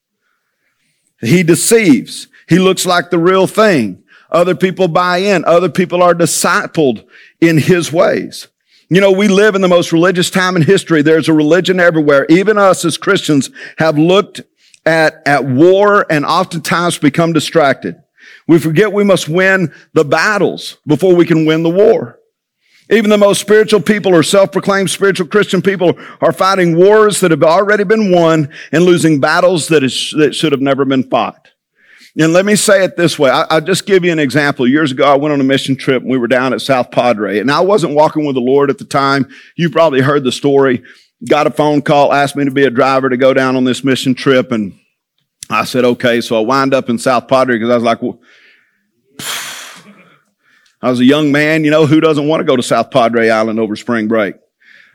He 1.20 1.42
deceives. 1.42 2.28
He 2.48 2.58
looks 2.58 2.86
like 2.86 3.10
the 3.10 3.18
real 3.18 3.46
thing. 3.46 4.04
Other 4.30 4.54
people 4.54 4.88
buy 4.88 5.18
in. 5.18 5.44
Other 5.44 5.68
people 5.68 6.02
are 6.02 6.14
discipled 6.14 7.06
in 7.42 7.58
his 7.58 7.92
ways. 7.92 8.48
You 8.88 9.02
know, 9.02 9.12
we 9.12 9.28
live 9.28 9.54
in 9.54 9.60
the 9.60 9.68
most 9.68 9.92
religious 9.92 10.30
time 10.30 10.56
in 10.56 10.62
history. 10.62 11.02
There's 11.02 11.28
a 11.28 11.34
religion 11.34 11.78
everywhere. 11.78 12.24
Even 12.30 12.56
us 12.56 12.86
as 12.86 12.96
Christians 12.96 13.50
have 13.76 13.98
looked 13.98 14.40
at, 14.86 15.20
at 15.26 15.44
war 15.44 16.06
and 16.08 16.24
oftentimes 16.24 16.96
become 16.96 17.34
distracted. 17.34 18.02
We 18.46 18.58
forget 18.58 18.92
we 18.92 19.04
must 19.04 19.28
win 19.28 19.72
the 19.92 20.04
battles 20.04 20.78
before 20.86 21.14
we 21.14 21.26
can 21.26 21.46
win 21.46 21.62
the 21.62 21.70
war. 21.70 22.18
Even 22.90 23.08
the 23.08 23.16
most 23.16 23.40
spiritual 23.40 23.80
people 23.80 24.14
or 24.14 24.22
self-proclaimed 24.22 24.90
spiritual 24.90 25.26
Christian 25.26 25.62
people 25.62 25.98
are 26.20 26.32
fighting 26.32 26.76
wars 26.76 27.20
that 27.20 27.30
have 27.30 27.42
already 27.42 27.84
been 27.84 28.12
won 28.12 28.50
and 28.72 28.84
losing 28.84 29.20
battles 29.20 29.68
that, 29.68 29.82
is, 29.82 30.12
that 30.18 30.34
should 30.34 30.52
have 30.52 30.60
never 30.60 30.84
been 30.84 31.08
fought. 31.08 31.48
And 32.16 32.32
let 32.32 32.44
me 32.44 32.54
say 32.54 32.84
it 32.84 32.96
this 32.96 33.18
way. 33.18 33.30
I, 33.30 33.54
will 33.54 33.66
just 33.66 33.86
give 33.86 34.04
you 34.04 34.12
an 34.12 34.18
example. 34.18 34.68
Years 34.68 34.92
ago, 34.92 35.04
I 35.04 35.16
went 35.16 35.32
on 35.32 35.40
a 35.40 35.44
mission 35.44 35.76
trip 35.76 36.02
and 36.02 36.10
we 36.10 36.18
were 36.18 36.28
down 36.28 36.52
at 36.52 36.60
South 36.60 36.90
Padre 36.90 37.38
and 37.38 37.50
I 37.50 37.60
wasn't 37.60 37.94
walking 37.94 38.26
with 38.26 38.34
the 38.34 38.40
Lord 38.40 38.70
at 38.70 38.78
the 38.78 38.84
time. 38.84 39.28
You 39.56 39.70
probably 39.70 40.02
heard 40.02 40.22
the 40.22 40.30
story. 40.30 40.82
Got 41.26 41.46
a 41.46 41.50
phone 41.50 41.80
call, 41.80 42.12
asked 42.12 42.36
me 42.36 42.44
to 42.44 42.50
be 42.50 42.64
a 42.64 42.70
driver 42.70 43.08
to 43.08 43.16
go 43.16 43.32
down 43.32 43.56
on 43.56 43.64
this 43.64 43.82
mission 43.82 44.14
trip. 44.14 44.52
And 44.52 44.78
I 45.50 45.64
said, 45.64 45.84
okay. 45.84 46.20
So 46.20 46.36
I 46.36 46.40
wind 46.40 46.74
up 46.74 46.88
in 46.88 46.98
South 46.98 47.28
Padre 47.28 47.56
because 47.56 47.70
I 47.70 47.74
was 47.74 47.84
like, 47.84 48.02
well, 48.02 48.20
I 50.82 50.90
was 50.90 51.00
a 51.00 51.04
young 51.04 51.32
man, 51.32 51.64
you 51.64 51.70
know, 51.70 51.86
who 51.86 52.00
doesn't 52.00 52.28
want 52.28 52.40
to 52.40 52.44
go 52.44 52.56
to 52.56 52.62
South 52.62 52.90
Padre 52.90 53.28
Island 53.28 53.58
over 53.58 53.76
spring 53.76 54.08
break? 54.08 54.34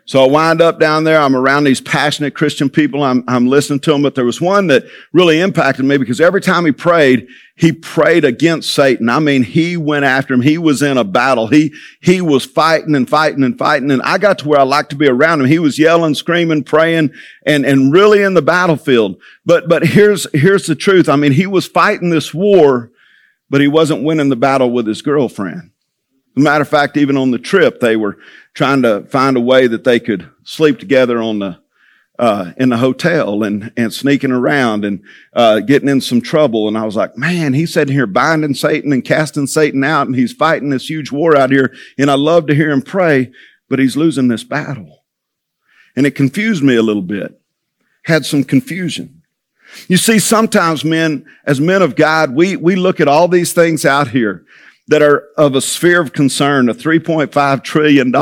So 0.09 0.23
I 0.23 0.27
wind 0.27 0.59
up 0.59 0.79
down 0.79 1.03
there. 1.03 1.21
I'm 1.21 1.35
around 1.35 1.65
these 1.65 1.81
passionate 1.81 2.33
Christian 2.33 2.67
people. 2.67 3.03
I'm, 3.03 3.23
I'm 3.27 3.45
listening 3.45 3.79
to 3.81 3.91
them, 3.91 4.01
but 4.01 4.15
there 4.15 4.25
was 4.25 4.41
one 4.41 4.65
that 4.65 4.85
really 5.13 5.39
impacted 5.39 5.85
me 5.85 5.97
because 5.97 6.19
every 6.19 6.41
time 6.41 6.65
he 6.65 6.71
prayed, 6.71 7.27
he 7.55 7.71
prayed 7.71 8.25
against 8.25 8.73
Satan. 8.73 9.07
I 9.07 9.19
mean, 9.19 9.43
he 9.43 9.77
went 9.77 10.05
after 10.05 10.33
him. 10.33 10.41
He 10.41 10.57
was 10.57 10.81
in 10.81 10.97
a 10.97 11.03
battle. 11.03 11.45
He, 11.45 11.75
he 12.01 12.21
was 12.21 12.43
fighting 12.43 12.95
and 12.95 13.07
fighting 13.07 13.43
and 13.43 13.55
fighting. 13.55 13.91
And 13.91 14.01
I 14.01 14.17
got 14.17 14.39
to 14.39 14.47
where 14.47 14.59
I 14.59 14.63
like 14.63 14.89
to 14.89 14.95
be 14.95 15.07
around 15.07 15.41
him. 15.41 15.45
He 15.47 15.59
was 15.59 15.77
yelling, 15.77 16.15
screaming, 16.15 16.63
praying 16.63 17.11
and, 17.45 17.63
and 17.63 17.93
really 17.93 18.23
in 18.23 18.33
the 18.33 18.41
battlefield. 18.41 19.21
But, 19.45 19.69
but 19.69 19.85
here's, 19.85 20.25
here's 20.33 20.65
the 20.65 20.73
truth. 20.73 21.07
I 21.07 21.17
mean, 21.17 21.33
he 21.33 21.45
was 21.45 21.67
fighting 21.67 22.09
this 22.09 22.33
war, 22.33 22.89
but 23.47 23.61
he 23.61 23.67
wasn't 23.67 24.03
winning 24.03 24.29
the 24.29 24.35
battle 24.35 24.71
with 24.71 24.87
his 24.87 25.03
girlfriend. 25.03 25.69
Matter 26.35 26.61
of 26.61 26.69
fact, 26.69 26.97
even 26.97 27.17
on 27.17 27.31
the 27.31 27.39
trip, 27.39 27.79
they 27.79 27.95
were 27.95 28.17
trying 28.53 28.81
to 28.83 29.03
find 29.05 29.35
a 29.35 29.41
way 29.41 29.67
that 29.67 29.83
they 29.83 29.99
could 29.99 30.29
sleep 30.43 30.79
together 30.79 31.21
on 31.21 31.39
the 31.39 31.59
uh, 32.17 32.51
in 32.57 32.69
the 32.69 32.77
hotel 32.77 33.43
and 33.43 33.71
and 33.77 33.93
sneaking 33.93 34.31
around 34.31 34.83
and 34.83 35.01
uh, 35.33 35.59
getting 35.61 35.89
in 35.89 36.01
some 36.01 36.21
trouble. 36.21 36.67
And 36.67 36.77
I 36.77 36.85
was 36.85 36.95
like, 36.95 37.17
man, 37.17 37.53
he's 37.53 37.73
sitting 37.73 37.93
here 37.93 38.07
binding 38.07 38.53
Satan 38.53 38.91
and 38.91 39.03
casting 39.03 39.47
Satan 39.47 39.83
out, 39.83 40.07
and 40.07 40.15
he's 40.15 40.33
fighting 40.33 40.69
this 40.69 40.89
huge 40.89 41.11
war 41.11 41.35
out 41.35 41.51
here. 41.51 41.73
And 41.97 42.11
I 42.11 42.15
love 42.15 42.47
to 42.47 42.55
hear 42.55 42.71
him 42.71 42.81
pray, 42.81 43.31
but 43.69 43.79
he's 43.79 43.97
losing 43.97 44.27
this 44.27 44.43
battle. 44.43 45.03
And 45.95 46.05
it 46.05 46.15
confused 46.15 46.63
me 46.63 46.75
a 46.75 46.83
little 46.83 47.01
bit. 47.01 47.41
Had 48.03 48.25
some 48.25 48.43
confusion. 48.43 49.23
You 49.87 49.97
see, 49.97 50.19
sometimes 50.19 50.83
men, 50.83 51.25
as 51.45 51.61
men 51.61 51.81
of 51.81 51.95
God, 51.95 52.33
we, 52.35 52.55
we 52.55 52.75
look 52.75 52.99
at 52.99 53.07
all 53.07 53.27
these 53.27 53.53
things 53.53 53.85
out 53.85 54.09
here 54.09 54.45
that 54.89 55.01
are 55.01 55.29
of 55.37 55.55
a 55.55 55.61
sphere 55.61 56.01
of 56.01 56.13
concern, 56.13 56.67
a 56.67 56.73
$3.5 56.73 57.63
trillion 57.63 58.13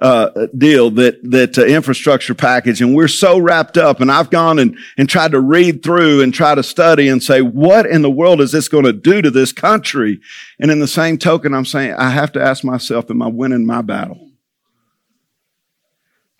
uh, 0.00 0.46
deal 0.56 0.90
that 0.92 1.18
that 1.28 1.58
uh, 1.58 1.64
infrastructure 1.64 2.34
package, 2.34 2.80
and 2.80 2.94
we're 2.94 3.08
so 3.08 3.36
wrapped 3.36 3.76
up. 3.76 4.00
And 4.00 4.12
I've 4.12 4.30
gone 4.30 4.60
and 4.60 4.78
and 4.96 5.08
tried 5.08 5.32
to 5.32 5.40
read 5.40 5.82
through 5.82 6.22
and 6.22 6.32
try 6.32 6.54
to 6.54 6.62
study 6.62 7.08
and 7.08 7.20
say, 7.20 7.42
what 7.42 7.84
in 7.84 8.02
the 8.02 8.10
world 8.10 8.40
is 8.40 8.52
this 8.52 8.68
going 8.68 8.84
to 8.84 8.92
do 8.92 9.20
to 9.20 9.30
this 9.30 9.52
country? 9.52 10.20
And 10.60 10.70
in 10.70 10.78
the 10.78 10.86
same 10.86 11.18
token, 11.18 11.52
I'm 11.52 11.64
saying 11.64 11.94
I 11.94 12.10
have 12.10 12.30
to 12.32 12.42
ask 12.42 12.62
myself, 12.62 13.10
am 13.10 13.22
I 13.22 13.26
winning 13.26 13.66
my 13.66 13.82
battle? 13.82 14.30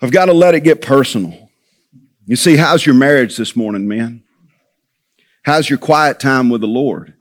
I've 0.00 0.12
got 0.12 0.26
to 0.26 0.32
let 0.32 0.54
it 0.54 0.60
get 0.60 0.80
personal. 0.80 1.50
You 2.26 2.36
see, 2.36 2.56
how's 2.56 2.86
your 2.86 2.94
marriage 2.94 3.36
this 3.36 3.56
morning, 3.56 3.88
man? 3.88 4.22
How's 5.42 5.68
your 5.68 5.80
quiet 5.80 6.20
time 6.20 6.48
with 6.48 6.60
the 6.60 6.68
Lord? 6.68 7.17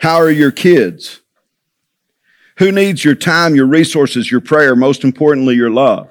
How 0.00 0.16
are 0.16 0.30
your 0.30 0.50
kids? 0.50 1.20
Who 2.56 2.72
needs 2.72 3.04
your 3.04 3.14
time, 3.14 3.54
your 3.54 3.66
resources, 3.66 4.30
your 4.30 4.40
prayer, 4.40 4.74
most 4.74 5.04
importantly, 5.04 5.56
your 5.56 5.68
love? 5.68 6.10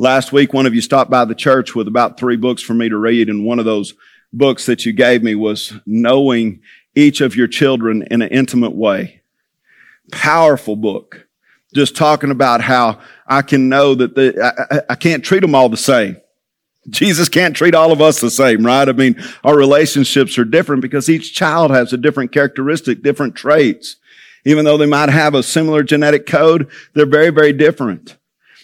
Last 0.00 0.32
week, 0.32 0.52
one 0.52 0.66
of 0.66 0.74
you 0.74 0.80
stopped 0.80 1.08
by 1.08 1.24
the 1.24 1.34
church 1.36 1.76
with 1.76 1.86
about 1.86 2.18
three 2.18 2.36
books 2.36 2.60
for 2.60 2.74
me 2.74 2.88
to 2.88 2.96
read, 2.96 3.28
and 3.28 3.44
one 3.44 3.60
of 3.60 3.64
those 3.64 3.94
books 4.32 4.66
that 4.66 4.84
you 4.84 4.92
gave 4.92 5.22
me 5.22 5.36
was 5.36 5.74
Knowing 5.86 6.60
Each 6.96 7.20
of 7.20 7.36
Your 7.36 7.46
Children 7.46 8.02
in 8.10 8.20
an 8.20 8.30
Intimate 8.30 8.74
Way. 8.74 9.22
Powerful 10.10 10.74
book. 10.74 11.28
Just 11.72 11.94
talking 11.94 12.32
about 12.32 12.62
how 12.62 12.98
I 13.28 13.42
can 13.42 13.68
know 13.68 13.94
that 13.94 14.16
the, 14.16 14.54
I, 14.70 14.92
I 14.92 14.94
can't 14.96 15.24
treat 15.24 15.40
them 15.40 15.54
all 15.54 15.68
the 15.68 15.76
same. 15.76 16.16
Jesus 16.90 17.28
can't 17.28 17.56
treat 17.56 17.74
all 17.74 17.92
of 17.92 18.00
us 18.00 18.20
the 18.20 18.30
same, 18.30 18.64
right? 18.64 18.88
I 18.88 18.92
mean, 18.92 19.22
our 19.44 19.56
relationships 19.56 20.38
are 20.38 20.44
different 20.44 20.82
because 20.82 21.08
each 21.08 21.34
child 21.34 21.70
has 21.70 21.92
a 21.92 21.98
different 21.98 22.32
characteristic, 22.32 23.02
different 23.02 23.34
traits. 23.34 23.96
Even 24.44 24.64
though 24.64 24.76
they 24.76 24.86
might 24.86 25.10
have 25.10 25.34
a 25.34 25.42
similar 25.42 25.82
genetic 25.82 26.26
code, 26.26 26.70
they're 26.94 27.06
very, 27.06 27.30
very 27.30 27.52
different. 27.52 28.16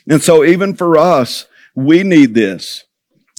And 0.09 0.23
so 0.23 0.45
even 0.45 0.75
for 0.75 0.97
us, 0.97 1.47
we 1.75 2.03
need 2.03 2.35
this. 2.35 2.85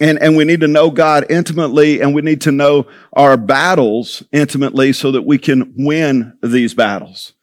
And, 0.01 0.21
and 0.21 0.35
we 0.35 0.43
need 0.43 0.59
to 0.59 0.67
know 0.67 0.91
God 0.91 1.25
intimately 1.29 2.01
and 2.01 2.13
we 2.13 2.21
need 2.21 2.41
to 2.41 2.51
know 2.51 2.87
our 3.13 3.37
battles 3.37 4.23
intimately 4.33 4.91
so 4.91 5.11
that 5.13 5.21
we 5.21 5.37
can 5.37 5.73
win 5.77 6.37
these 6.43 6.73
battles. 6.73 7.34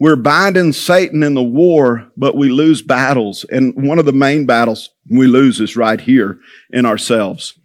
We're 0.00 0.16
binding 0.16 0.72
Satan 0.72 1.24
in 1.24 1.34
the 1.34 1.42
war, 1.42 2.10
but 2.16 2.36
we 2.36 2.50
lose 2.50 2.82
battles. 2.82 3.44
And 3.50 3.74
one 3.74 3.98
of 3.98 4.04
the 4.04 4.12
main 4.12 4.46
battles 4.46 4.90
we 5.10 5.26
lose 5.26 5.60
is 5.60 5.76
right 5.76 6.00
here 6.00 6.38
in 6.70 6.86
ourselves. 6.86 7.58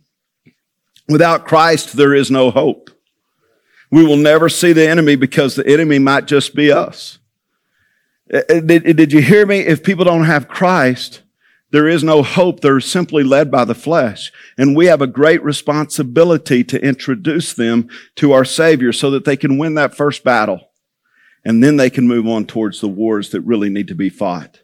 Without 1.07 1.45
Christ, 1.45 1.95
there 1.95 2.13
is 2.13 2.31
no 2.31 2.49
hope. 2.49 2.89
We 3.91 4.03
will 4.03 4.17
never 4.17 4.49
see 4.49 4.73
the 4.73 4.87
enemy 4.87 5.15
because 5.15 5.55
the 5.55 5.67
enemy 5.67 5.99
might 5.99 6.25
just 6.25 6.55
be 6.55 6.71
us. 6.71 7.19
Uh, 8.33 8.41
uh, 8.49 8.59
did, 8.61 8.83
did 8.97 9.13
you 9.13 9.21
hear 9.21 9.45
me? 9.45 9.59
If 9.59 9.83
people 9.83 10.05
don't 10.05 10.23
have 10.23 10.47
Christ, 10.47 11.21
there 11.69 11.87
is 11.87 12.03
no 12.03 12.23
hope. 12.23 12.61
They're 12.61 12.79
simply 12.79 13.23
led 13.23 13.51
by 13.51 13.65
the 13.65 13.75
flesh. 13.75 14.31
And 14.57 14.75
we 14.75 14.87
have 14.87 15.03
a 15.03 15.07
great 15.07 15.43
responsibility 15.43 16.63
to 16.63 16.83
introduce 16.83 17.53
them 17.53 17.89
to 18.15 18.31
our 18.31 18.45
Savior 18.45 18.91
so 18.91 19.11
that 19.11 19.25
they 19.25 19.37
can 19.37 19.59
win 19.59 19.75
that 19.75 19.93
first 19.93 20.23
battle 20.23 20.69
and 21.45 21.63
then 21.63 21.77
they 21.77 21.89
can 21.89 22.07
move 22.07 22.27
on 22.27 22.45
towards 22.45 22.81
the 22.81 22.87
wars 22.87 23.31
that 23.31 23.41
really 23.41 23.69
need 23.69 23.87
to 23.87 23.95
be 23.95 24.09
fought. 24.09 24.61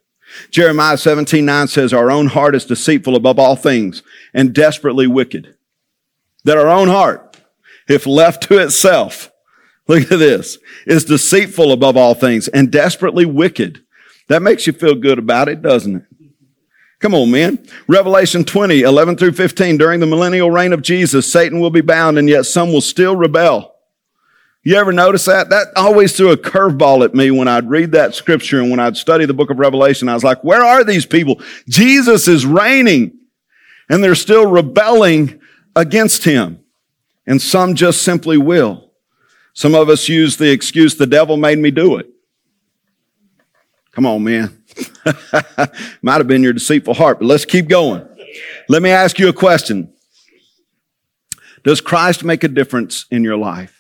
Jeremiah 0.52 0.98
17, 0.98 1.44
9 1.44 1.68
says, 1.68 1.94
Our 1.94 2.12
own 2.12 2.28
heart 2.28 2.56
is 2.56 2.66
deceitful 2.66 3.16
above 3.16 3.40
all 3.40 3.56
things 3.56 4.04
and 4.34 4.54
desperately 4.54 5.08
wicked. 5.08 5.56
That 6.44 6.58
our 6.58 6.70
own 6.70 6.88
heart, 6.88 7.38
if 7.88 8.06
left 8.06 8.44
to 8.44 8.58
itself, 8.60 9.32
look 9.88 10.04
at 10.04 10.20
this, 10.20 10.58
is 10.86 11.06
deceitful 11.06 11.72
above 11.72 11.98
all 11.98 12.14
things 12.14 12.48
and 12.48 12.72
desperately 12.72 13.26
wicked. 13.26 13.84
That 14.28 14.42
makes 14.42 14.68
you 14.68 14.74
feel 14.74 14.96
good 14.96 15.18
about 15.18 15.50
it, 15.50 15.62
doesn't 15.62 15.96
it? 15.96 16.04
Come 17.00 17.16
on, 17.16 17.32
man. 17.32 17.66
Revelation 17.88 18.44
20, 18.44 18.82
11 18.82 19.16
through 19.16 19.32
15. 19.32 19.78
During 19.78 20.02
the 20.02 20.06
millennial 20.06 20.52
reign 20.52 20.74
of 20.74 20.82
Jesus, 20.82 21.32
Satan 21.32 21.62
will 21.62 21.70
be 21.70 21.82
bound 21.82 22.20
and 22.20 22.28
yet 22.28 22.46
some 22.46 22.74
will 22.74 22.82
still 22.82 23.16
rebel. 23.16 23.74
You 24.70 24.76
ever 24.76 24.94
notice 24.94 25.26
that? 25.26 25.50
That 25.50 25.70
always 25.76 26.16
threw 26.16 26.30
a 26.30 26.38
curveball 26.38 27.04
at 27.04 27.16
me 27.16 27.32
when 27.32 27.48
I'd 27.48 27.68
read 27.68 27.94
that 27.94 28.14
scripture 28.14 28.62
and 28.62 28.70
when 28.70 28.80
I'd 28.80 28.98
study 28.98 29.26
the 29.26 29.34
book 29.34 29.50
of 29.50 29.58
Revelation. 29.58 30.08
I 30.08 30.14
was 30.14 30.24
like, 30.24 30.44
where 30.44 30.64
are 30.64 30.84
these 30.84 31.08
people? 31.08 31.42
Jesus 31.68 32.28
is 32.28 32.46
reigning 32.46 33.18
and 33.90 34.04
they're 34.04 34.14
still 34.14 34.46
rebelling 34.46 35.42
against 35.76 36.24
him. 36.24 36.60
And 37.26 37.42
some 37.42 37.74
just 37.74 38.04
simply 38.04 38.38
will. 38.38 38.92
Some 39.54 39.74
of 39.74 39.90
us 39.90 40.08
use 40.08 40.38
the 40.38 40.52
excuse, 40.52 40.94
the 40.94 41.08
devil 41.08 41.36
made 41.36 41.58
me 41.58 41.72
do 41.72 41.98
it. 41.98 42.08
Come 43.94 44.06
on, 44.06 44.24
man. 44.24 44.64
Might 46.04 46.18
have 46.20 46.28
been 46.28 46.44
your 46.44 46.54
deceitful 46.54 46.94
heart, 46.94 47.18
but 47.18 47.26
let's 47.26 47.44
keep 47.44 47.70
going. 47.70 48.08
Let 48.68 48.84
me 48.84 48.92
ask 48.92 49.18
you 49.18 49.30
a 49.30 49.34
question. 49.34 49.92
Does 51.64 51.82
Christ 51.82 52.24
make 52.24 52.44
a 52.44 52.48
difference 52.48 53.08
in 53.10 53.24
your 53.24 53.36
life? 53.36 53.79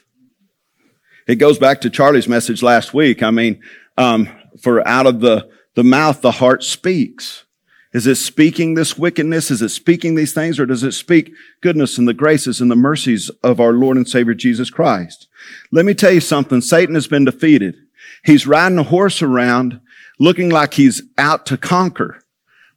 It 1.29 1.35
goes 1.35 1.59
back 1.59 1.81
to 1.81 1.91
Charlie's 1.91 2.27
message 2.27 2.63
last 2.63 2.91
week. 2.91 3.21
I 3.21 3.29
mean, 3.29 3.61
um, 3.99 4.27
for 4.59 4.85
out 4.87 5.05
of 5.05 5.19
the, 5.19 5.47
the 5.75 5.83
mouth, 5.83 6.21
the 6.21 6.31
heart 6.31 6.63
speaks. 6.63 7.45
Is 7.93 8.07
it 8.07 8.15
speaking 8.15 8.73
this 8.73 8.97
wickedness? 8.97 9.51
Is 9.51 9.61
it 9.61 9.69
speaking 9.69 10.15
these 10.15 10.33
things? 10.33 10.59
Or 10.59 10.65
does 10.65 10.81
it 10.81 10.93
speak 10.93 11.31
goodness 11.61 11.99
and 11.99 12.07
the 12.07 12.15
graces 12.15 12.61
and 12.61 12.71
the 12.71 12.75
mercies 12.75 13.29
of 13.43 13.59
our 13.59 13.73
Lord 13.73 13.95
and 13.95 14.09
Savior 14.09 14.33
Jesus 14.33 14.71
Christ? 14.71 15.27
Let 15.71 15.85
me 15.85 15.93
tell 15.93 16.11
you 16.11 16.19
something. 16.19 16.61
Satan 16.61 16.95
has 16.95 17.05
been 17.05 17.25
defeated. 17.25 17.75
He's 18.23 18.47
riding 18.47 18.79
a 18.79 18.83
horse 18.83 19.21
around 19.21 19.81
looking 20.17 20.49
like 20.49 20.73
he's 20.73 21.03
out 21.15 21.45
to 21.45 21.57
conquer, 21.57 22.23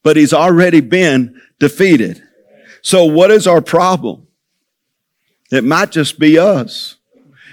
but 0.03 0.19
he's 0.19 0.35
already 0.35 0.81
been 0.81 1.41
defeated. 1.59 2.23
So 2.83 3.07
what 3.07 3.31
is 3.31 3.47
our 3.47 3.62
problem? 3.62 4.27
It 5.51 5.65
might 5.65 5.91
just 5.91 6.19
be 6.19 6.38
us. 6.38 6.97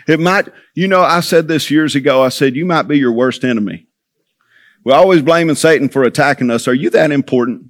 It 0.09 0.19
might, 0.19 0.47
you 0.73 0.87
know, 0.87 1.01
I 1.01 1.19
said 1.19 1.47
this 1.47 1.69
years 1.69 1.95
ago. 1.95 2.23
I 2.23 2.29
said, 2.29 2.55
you 2.55 2.65
might 2.65 2.87
be 2.87 2.97
your 2.97 3.11
worst 3.11 3.43
enemy. 3.43 3.87
We're 4.83 4.95
always 4.95 5.21
blaming 5.21 5.55
Satan 5.55 5.87
for 5.87 6.03
attacking 6.03 6.49
us. 6.49 6.67
Are 6.67 6.73
you 6.73 6.89
that 6.89 7.11
important? 7.11 7.69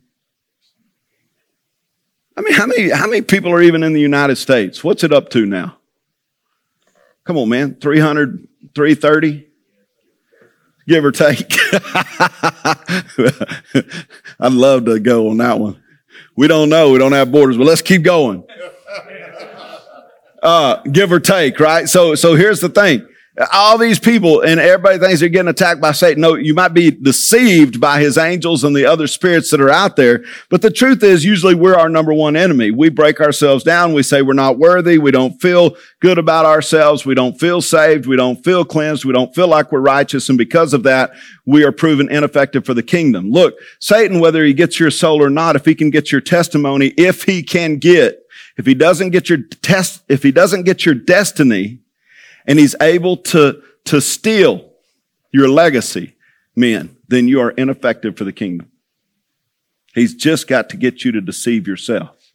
I 2.37 2.41
mean, 2.41 2.53
how 2.53 2.65
many, 2.65 2.89
how 2.89 3.07
many 3.07 3.21
people 3.21 3.51
are 3.51 3.61
even 3.61 3.83
in 3.83 3.91
the 3.91 3.99
United 3.99 4.37
States? 4.37 4.83
What's 4.83 5.03
it 5.03 5.11
up 5.11 5.29
to 5.31 5.45
now? 5.45 5.77
Come 7.25 7.37
on, 7.37 7.49
man. 7.49 7.75
300, 7.75 8.47
330? 8.73 9.49
give 10.89 11.05
or 11.05 11.11
take. 11.11 11.53
I'd 14.39 14.53
love 14.53 14.85
to 14.85 14.99
go 14.99 15.29
on 15.29 15.37
that 15.37 15.59
one. 15.59 15.81
We 16.35 16.47
don't 16.47 16.69
know. 16.69 16.89
We 16.91 16.97
don't 16.97 17.11
have 17.11 17.31
borders, 17.31 17.57
but 17.57 17.67
let's 17.67 17.83
keep 17.83 18.01
going. 18.03 18.43
Uh, 20.41 20.81
give 20.83 21.11
or 21.11 21.19
take, 21.19 21.59
right? 21.59 21.89
So, 21.89 22.15
so 22.15 22.35
here's 22.35 22.61
the 22.61 22.69
thing 22.69 23.05
all 23.53 23.77
these 23.77 23.99
people 23.99 24.41
and 24.41 24.59
everybody 24.59 24.99
thinks 24.99 25.21
they're 25.21 25.29
getting 25.29 25.49
attacked 25.49 25.79
by 25.79 25.93
Satan. 25.93 26.21
No, 26.21 26.35
you 26.35 26.53
might 26.53 26.73
be 26.73 26.91
deceived 26.91 27.79
by 27.79 28.01
his 28.01 28.17
angels 28.17 28.65
and 28.65 28.75
the 28.75 28.85
other 28.85 29.07
spirits 29.07 29.49
that 29.51 29.61
are 29.61 29.69
out 29.69 29.95
there. 29.95 30.25
But 30.49 30.61
the 30.61 30.71
truth 30.71 31.03
is 31.03 31.23
usually 31.23 31.55
we're 31.55 31.77
our 31.77 31.87
number 31.87 32.13
one 32.13 32.35
enemy. 32.35 32.71
We 32.71 32.89
break 32.89 33.21
ourselves 33.21 33.63
down. 33.63 33.93
We 33.93 34.03
say 34.03 34.21
we're 34.21 34.33
not 34.33 34.57
worthy. 34.57 34.97
We 34.97 35.11
don't 35.11 35.41
feel 35.41 35.77
good 36.01 36.17
about 36.17 36.45
ourselves. 36.45 37.05
We 37.05 37.15
don't 37.15 37.39
feel 37.39 37.61
saved. 37.61 38.07
We 38.07 38.17
don't 38.17 38.43
feel 38.43 38.65
cleansed. 38.65 39.05
We 39.05 39.13
don't 39.13 39.33
feel 39.33 39.47
like 39.47 39.71
we're 39.71 39.79
righteous. 39.79 40.27
And 40.27 40.37
because 40.37 40.73
of 40.73 40.83
that, 40.83 41.11
we 41.45 41.63
are 41.63 41.71
proven 41.71 42.11
ineffective 42.11 42.65
for 42.65 42.73
the 42.73 42.83
kingdom. 42.83 43.31
Look, 43.31 43.57
Satan, 43.79 44.19
whether 44.19 44.43
he 44.43 44.53
gets 44.53 44.79
your 44.79 44.91
soul 44.91 45.23
or 45.23 45.29
not, 45.29 45.55
if 45.55 45.63
he 45.63 45.75
can 45.75 45.91
get 45.91 46.11
your 46.11 46.21
testimony, 46.21 46.87
if 46.97 47.23
he 47.23 47.41
can 47.41 47.77
get, 47.77 48.18
if 48.59 48.65
he 48.65 48.73
doesn't 48.73 49.11
get 49.11 49.29
your 49.29 49.37
test, 49.37 50.03
if 50.09 50.21
he 50.21 50.33
doesn't 50.33 50.63
get 50.63 50.85
your 50.85 50.93
destiny, 50.93 51.79
and 52.45 52.59
he's 52.59 52.75
able 52.81 53.15
to, 53.15 53.63
to 53.85 54.01
steal 54.01 54.73
your 55.31 55.47
legacy, 55.47 56.17
men, 56.57 56.97
then 57.07 57.29
you 57.29 57.39
are 57.39 57.51
ineffective 57.51 58.17
for 58.17 58.25
the 58.25 58.33
kingdom. 58.33 58.69
He's 59.95 60.13
just 60.13 60.49
got 60.49 60.67
to 60.71 60.77
get 60.77 61.05
you 61.05 61.13
to 61.13 61.21
deceive 61.21 61.69
yourself. 61.69 62.33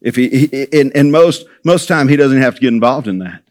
If 0.00 0.16
he, 0.16 0.28
he 0.30 0.68
and, 0.72 0.90
and 0.96 1.12
most, 1.12 1.44
most 1.62 1.86
time 1.86 2.08
he 2.08 2.16
doesn't 2.16 2.40
have 2.40 2.54
to 2.54 2.60
get 2.62 2.72
involved 2.72 3.06
in 3.06 3.18
that. 3.18 3.42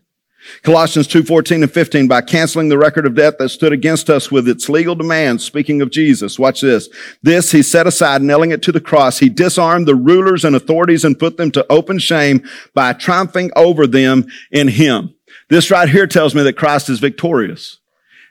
Colossians 0.63 1.07
2:14 1.07 1.63
and 1.63 1.71
15, 1.71 2.07
by 2.07 2.21
canceling 2.21 2.69
the 2.69 2.77
record 2.77 3.05
of 3.05 3.15
debt 3.15 3.37
that 3.39 3.49
stood 3.49 3.73
against 3.73 4.09
us 4.09 4.31
with 4.31 4.47
its 4.47 4.69
legal 4.69 4.95
demands, 4.95 5.43
speaking 5.43 5.81
of 5.81 5.91
Jesus. 5.91 6.39
Watch 6.39 6.61
this. 6.61 6.89
This 7.23 7.51
he 7.51 7.61
set 7.61 7.87
aside, 7.87 8.21
nailing 8.21 8.51
it 8.51 8.61
to 8.63 8.71
the 8.71 8.81
cross. 8.81 9.19
He 9.19 9.29
disarmed 9.29 9.87
the 9.87 9.95
rulers 9.95 10.45
and 10.45 10.55
authorities 10.55 11.03
and 11.03 11.19
put 11.19 11.37
them 11.37 11.51
to 11.51 11.65
open 11.71 11.99
shame 11.99 12.43
by 12.73 12.93
triumphing 12.93 13.51
over 13.55 13.87
them 13.87 14.27
in 14.51 14.67
him. 14.67 15.13
This 15.49 15.69
right 15.71 15.89
here 15.89 16.07
tells 16.07 16.33
me 16.33 16.43
that 16.43 16.57
Christ 16.57 16.89
is 16.89 16.99
victorious 16.99 17.79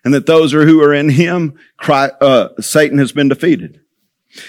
and 0.04 0.12
that 0.12 0.26
those 0.26 0.52
who 0.52 0.82
are 0.82 0.92
in 0.92 1.08
him, 1.08 1.54
Christ, 1.76 2.14
uh, 2.20 2.48
Satan 2.60 2.98
has 2.98 3.12
been 3.12 3.28
defeated. 3.28 3.80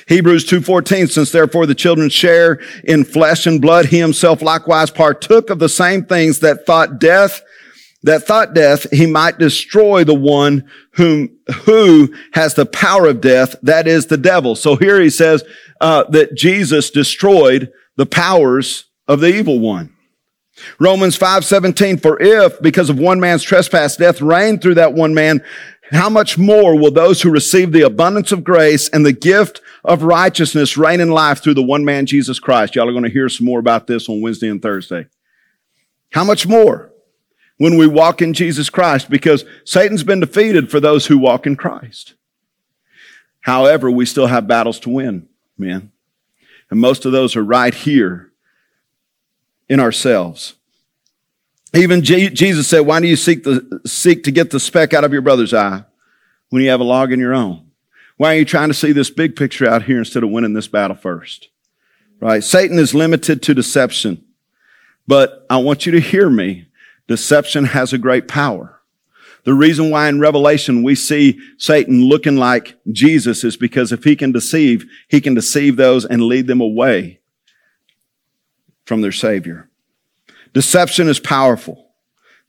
Hebrews 0.08 0.46
2.14, 0.46 1.10
since 1.10 1.32
therefore 1.32 1.66
the 1.66 1.76
children 1.76 2.10
share 2.10 2.60
in 2.84 3.04
flesh 3.04 3.46
and 3.46 3.62
blood, 3.62 3.86
he 3.86 4.00
himself 4.00 4.42
likewise 4.42 4.90
partook 4.90 5.50
of 5.50 5.60
the 5.60 5.70
same 5.70 6.04
things 6.04 6.40
that 6.40 6.66
thought 6.66 7.00
death, 7.00 7.44
that 8.06 8.24
thought 8.24 8.54
death, 8.54 8.90
he 8.92 9.08
might 9.08 9.40
destroy 9.40 10.04
the 10.04 10.14
one 10.14 10.70
whom, 10.92 11.38
who 11.64 12.14
has 12.34 12.54
the 12.54 12.66
power 12.66 13.08
of 13.08 13.20
death, 13.20 13.56
that 13.64 13.88
is 13.88 14.06
the 14.06 14.18
devil. 14.18 14.56
So 14.56 14.76
here 14.76 15.02
he 15.02 15.10
says, 15.10 15.44
uh, 15.82 16.04
that 16.10 16.36
Jesus 16.36 16.92
destroyed 16.92 17.72
the 17.96 18.06
powers 18.06 18.86
of 19.08 19.22
the 19.22 19.36
evil 19.36 19.60
one. 19.60 19.92
Romans 20.80 21.18
5:17 21.18 21.98
for 22.02 22.22
if 22.22 22.62
because 22.62 22.90
of 22.90 22.98
one 22.98 23.20
man's 23.20 23.44
trespass 23.44 23.98
death 23.98 24.22
reigned 24.22 24.62
through 24.62 24.76
that 24.76 24.94
one 24.94 25.14
man 25.14 25.44
how 25.92 26.10
much 26.10 26.38
more 26.38 26.80
will 26.80 26.92
those 26.92 27.22
who 27.22 27.30
receive 27.30 27.74
the 27.74 27.82
abundance 27.82 28.32
of 28.32 28.42
grace 28.42 28.88
and 28.90 29.06
the 29.06 29.12
gift 29.12 29.62
of 29.84 30.04
righteousness 30.04 30.78
reign 30.78 31.02
in 31.02 31.12
life 31.12 31.44
through 31.44 31.56
the 31.56 31.62
one 31.62 31.84
man 31.84 32.06
Jesus 32.06 32.40
Christ 32.40 32.74
y'all 32.74 32.88
are 32.88 32.94
going 32.94 33.04
to 33.04 33.10
hear 33.10 33.28
some 33.28 33.46
more 33.46 33.60
about 33.60 33.88
this 33.88 34.08
on 34.08 34.22
Wednesday 34.22 34.48
and 34.48 34.62
Thursday 34.62 35.08
how 36.14 36.24
much 36.24 36.48
more 36.48 36.94
when 37.58 37.78
we 37.78 37.88
walk 37.88 38.22
in 38.22 38.34
Jesus 38.34 38.70
Christ 38.70 39.10
because 39.10 39.46
Satan's 39.64 40.04
been 40.04 40.20
defeated 40.20 40.70
for 40.70 40.80
those 40.80 41.08
who 41.08 41.18
walk 41.18 41.46
in 41.48 41.56
Christ 41.56 42.14
however 43.42 43.90
we 43.90 44.06
still 44.06 44.28
have 44.28 44.48
battles 44.48 44.80
to 44.82 44.90
win 44.90 45.28
man 45.58 45.92
and 46.70 46.80
most 46.80 47.06
of 47.06 47.12
those 47.12 47.36
are 47.36 47.44
right 47.44 47.74
here 47.74 48.32
in 49.70 49.80
ourselves. 49.80 50.56
Even 51.74 52.04
Jesus 52.04 52.68
said, 52.68 52.82
why 52.82 53.00
do 53.00 53.08
you 53.08 53.16
seek, 53.16 53.44
the, 53.44 53.82
seek 53.86 54.24
to 54.24 54.32
get 54.32 54.52
the 54.52 54.60
speck 54.60 54.94
out 54.94 55.04
of 55.04 55.12
your 55.12 55.22
brother's 55.22 55.54
eye 55.54 55.84
when 56.50 56.64
you 56.64 56.70
have 56.70 56.80
a 56.80 56.86
log 56.86 57.12
in 57.12 57.20
your 57.20 57.34
own? 57.34 57.70
Why 58.18 58.34
are 58.34 58.38
you 58.38 58.46
trying 58.46 58.70
to 58.70 58.74
see 58.74 58.94
this 58.94 59.10
big 59.10 59.36
picture 59.36 59.68
out 59.68 59.84
here 59.84 59.98
instead 59.98 60.24
of 60.24 60.30
winning 60.30 60.54
this 60.54 60.70
battle 60.70 60.96
first? 60.96 61.50
Right? 62.22 62.44
Satan 62.44 62.80
is 62.80 62.96
limited 62.96 63.42
to 63.44 63.54
deception. 63.54 64.24
But 65.06 65.46
I 65.50 65.58
want 65.58 65.86
you 65.86 65.92
to 65.92 66.00
hear 66.00 66.30
me. 66.30 66.68
Deception 67.08 67.66
has 67.66 67.94
a 67.94 67.98
great 67.98 68.28
power. 68.28 68.82
The 69.44 69.54
reason 69.54 69.92
why 69.92 70.10
in 70.10 70.20
Revelation 70.20 70.82
we 70.82 70.96
see 70.96 71.40
Satan 71.58 72.04
looking 72.04 72.36
like 72.36 72.78
Jesus 72.92 73.44
is 73.44 73.56
because 73.56 73.92
if 73.92 74.04
he 74.04 74.16
can 74.16 74.32
deceive, 74.32 74.86
he 75.08 75.22
can 75.22 75.36
deceive 75.36 75.78
those 75.78 76.04
and 76.04 76.24
lead 76.24 76.48
them 76.48 76.62
away 76.62 77.20
from 78.86 79.02
their 79.02 79.12
Savior. 79.12 79.70
Deception 80.54 81.08
is 81.08 81.20
powerful. 81.20 81.92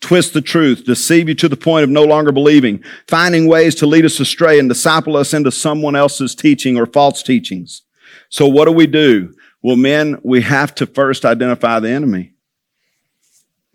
Twist 0.01 0.33
the 0.33 0.42
truth, 0.42 0.85
deceive 0.85 1.29
you 1.29 1.35
to 1.35 1.49
the 1.49 1.57
point 1.57 1.85
of 1.85 1.90
no 1.90 2.05
longer 2.05 2.33
believing, 2.33 2.83
finding 3.09 3.47
ways 3.47 3.75
to 3.77 3.87
lead 3.87 4.05
us 4.05 4.21
astray 4.21 4.59
and 4.59 4.69
disciple 4.69 5.16
us 5.16 5.35
into 5.35 5.51
someone 5.51 5.97
else's 5.97 6.35
teaching 6.35 6.79
or 6.79 6.87
false 6.87 7.23
teachings. 7.23 7.83
So 8.29 8.47
what 8.47 8.66
do 8.66 8.73
we 8.73 8.87
do? 8.87 9.35
Well, 9.62 9.77
men, 9.77 10.19
we 10.23 10.42
have 10.42 10.75
to 10.77 10.87
first 10.87 11.25
identify 11.25 11.81
the 11.81 11.90
enemy. 11.90 12.35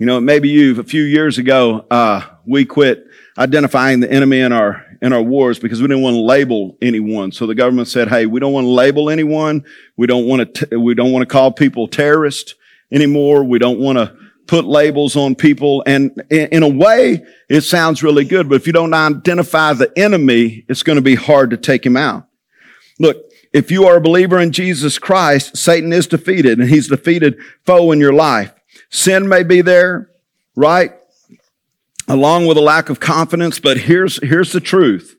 You 0.02 0.08
know, 0.08 0.20
maybe 0.20 0.50
you, 0.50 0.80
a 0.80 0.84
few 0.84 1.04
years 1.04 1.38
ago, 1.38 1.86
uh, 1.92 2.24
we 2.48 2.66
quit 2.66 3.06
identifying 3.38 4.00
the 4.00 4.12
enemy 4.12 4.40
in 4.40 4.52
our 4.52 4.84
in 5.00 5.14
our 5.14 5.22
wars 5.22 5.60
because 5.60 5.80
we 5.80 5.88
didn't 5.88 6.02
want 6.02 6.16
to 6.16 6.22
label 6.22 6.76
anyone. 6.82 7.32
So 7.32 7.46
the 7.46 7.54
government 7.54 7.88
said, 7.88 8.08
"Hey, 8.08 8.26
we 8.26 8.40
don't 8.40 8.52
want 8.52 8.66
to 8.66 8.72
label 8.72 9.12
anyone. 9.12 9.64
We 9.98 10.08
don't 10.08 10.26
want 10.26 10.56
to. 10.56 10.66
T- 10.66 10.76
we 10.76 10.96
don't 10.96 11.12
want 11.12 11.22
to 11.22 11.32
call 11.32 11.52
people 11.52 11.88
terrorists 11.88 12.56
anymore. 12.92 13.44
We 13.44 13.60
don't 13.60 13.78
want 13.78 14.00
to 14.00 14.18
put 14.48 14.66
labels 14.66 15.16
on 15.16 15.36
people." 15.36 15.84
And 15.86 16.20
in, 16.32 16.48
in 16.48 16.64
a 16.64 16.68
way, 16.68 17.24
it 17.48 17.62
sounds 17.62 18.02
really 18.02 18.26
good, 18.26 18.50
but 18.50 18.56
if 18.56 18.66
you 18.66 18.74
don't 18.74 18.96
identify 18.96 19.74
the 19.74 19.94
enemy, 19.96 20.66
it's 20.68 20.82
going 20.82 20.96
to 20.96 21.04
be 21.04 21.14
hard 21.14 21.52
to 21.52 21.58
take 21.58 21.86
him 21.86 21.96
out. 21.96 22.28
Look, 23.00 23.18
if 23.54 23.70
you 23.70 23.86
are 23.86 23.98
a 23.98 24.02
believer 24.02 24.40
in 24.40 24.52
Jesus 24.52 24.98
Christ, 24.98 25.58
Satan 25.58 25.94
is 25.94 26.08
defeated, 26.08 26.60
and 26.60 26.68
he's 26.70 26.88
defeated 26.88 27.38
foe 27.66 27.92
in 27.92 28.00
your 28.00 28.14
life. 28.14 28.52
Sin 28.92 29.28
may 29.28 29.44
be 29.44 29.62
there, 29.62 30.10
right? 30.56 30.94
along 32.12 32.46
with 32.46 32.58
a 32.58 32.62
lack 32.62 32.90
of 32.90 33.00
confidence. 33.00 33.60
But 33.60 33.78
here's, 33.78 34.22
here's 34.22 34.52
the 34.52 34.60
truth. 34.60 35.18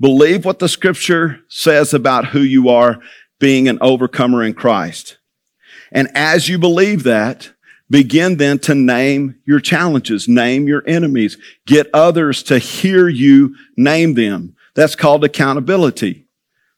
Believe 0.00 0.44
what 0.44 0.58
the 0.58 0.68
scripture 0.68 1.40
says 1.48 1.94
about 1.94 2.28
who 2.28 2.40
you 2.40 2.68
are 2.68 3.00
being 3.38 3.68
an 3.68 3.78
overcomer 3.80 4.42
in 4.42 4.54
Christ. 4.54 5.18
And 5.92 6.08
as 6.14 6.48
you 6.48 6.58
believe 6.58 7.02
that, 7.02 7.52
begin 7.90 8.38
then 8.38 8.58
to 8.60 8.74
name 8.74 9.36
your 9.44 9.60
challenges, 9.60 10.26
name 10.26 10.66
your 10.66 10.82
enemies, 10.86 11.36
get 11.66 11.90
others 11.92 12.42
to 12.44 12.58
hear 12.58 13.08
you 13.08 13.54
name 13.76 14.14
them. 14.14 14.56
That's 14.74 14.96
called 14.96 15.24
accountability, 15.24 16.26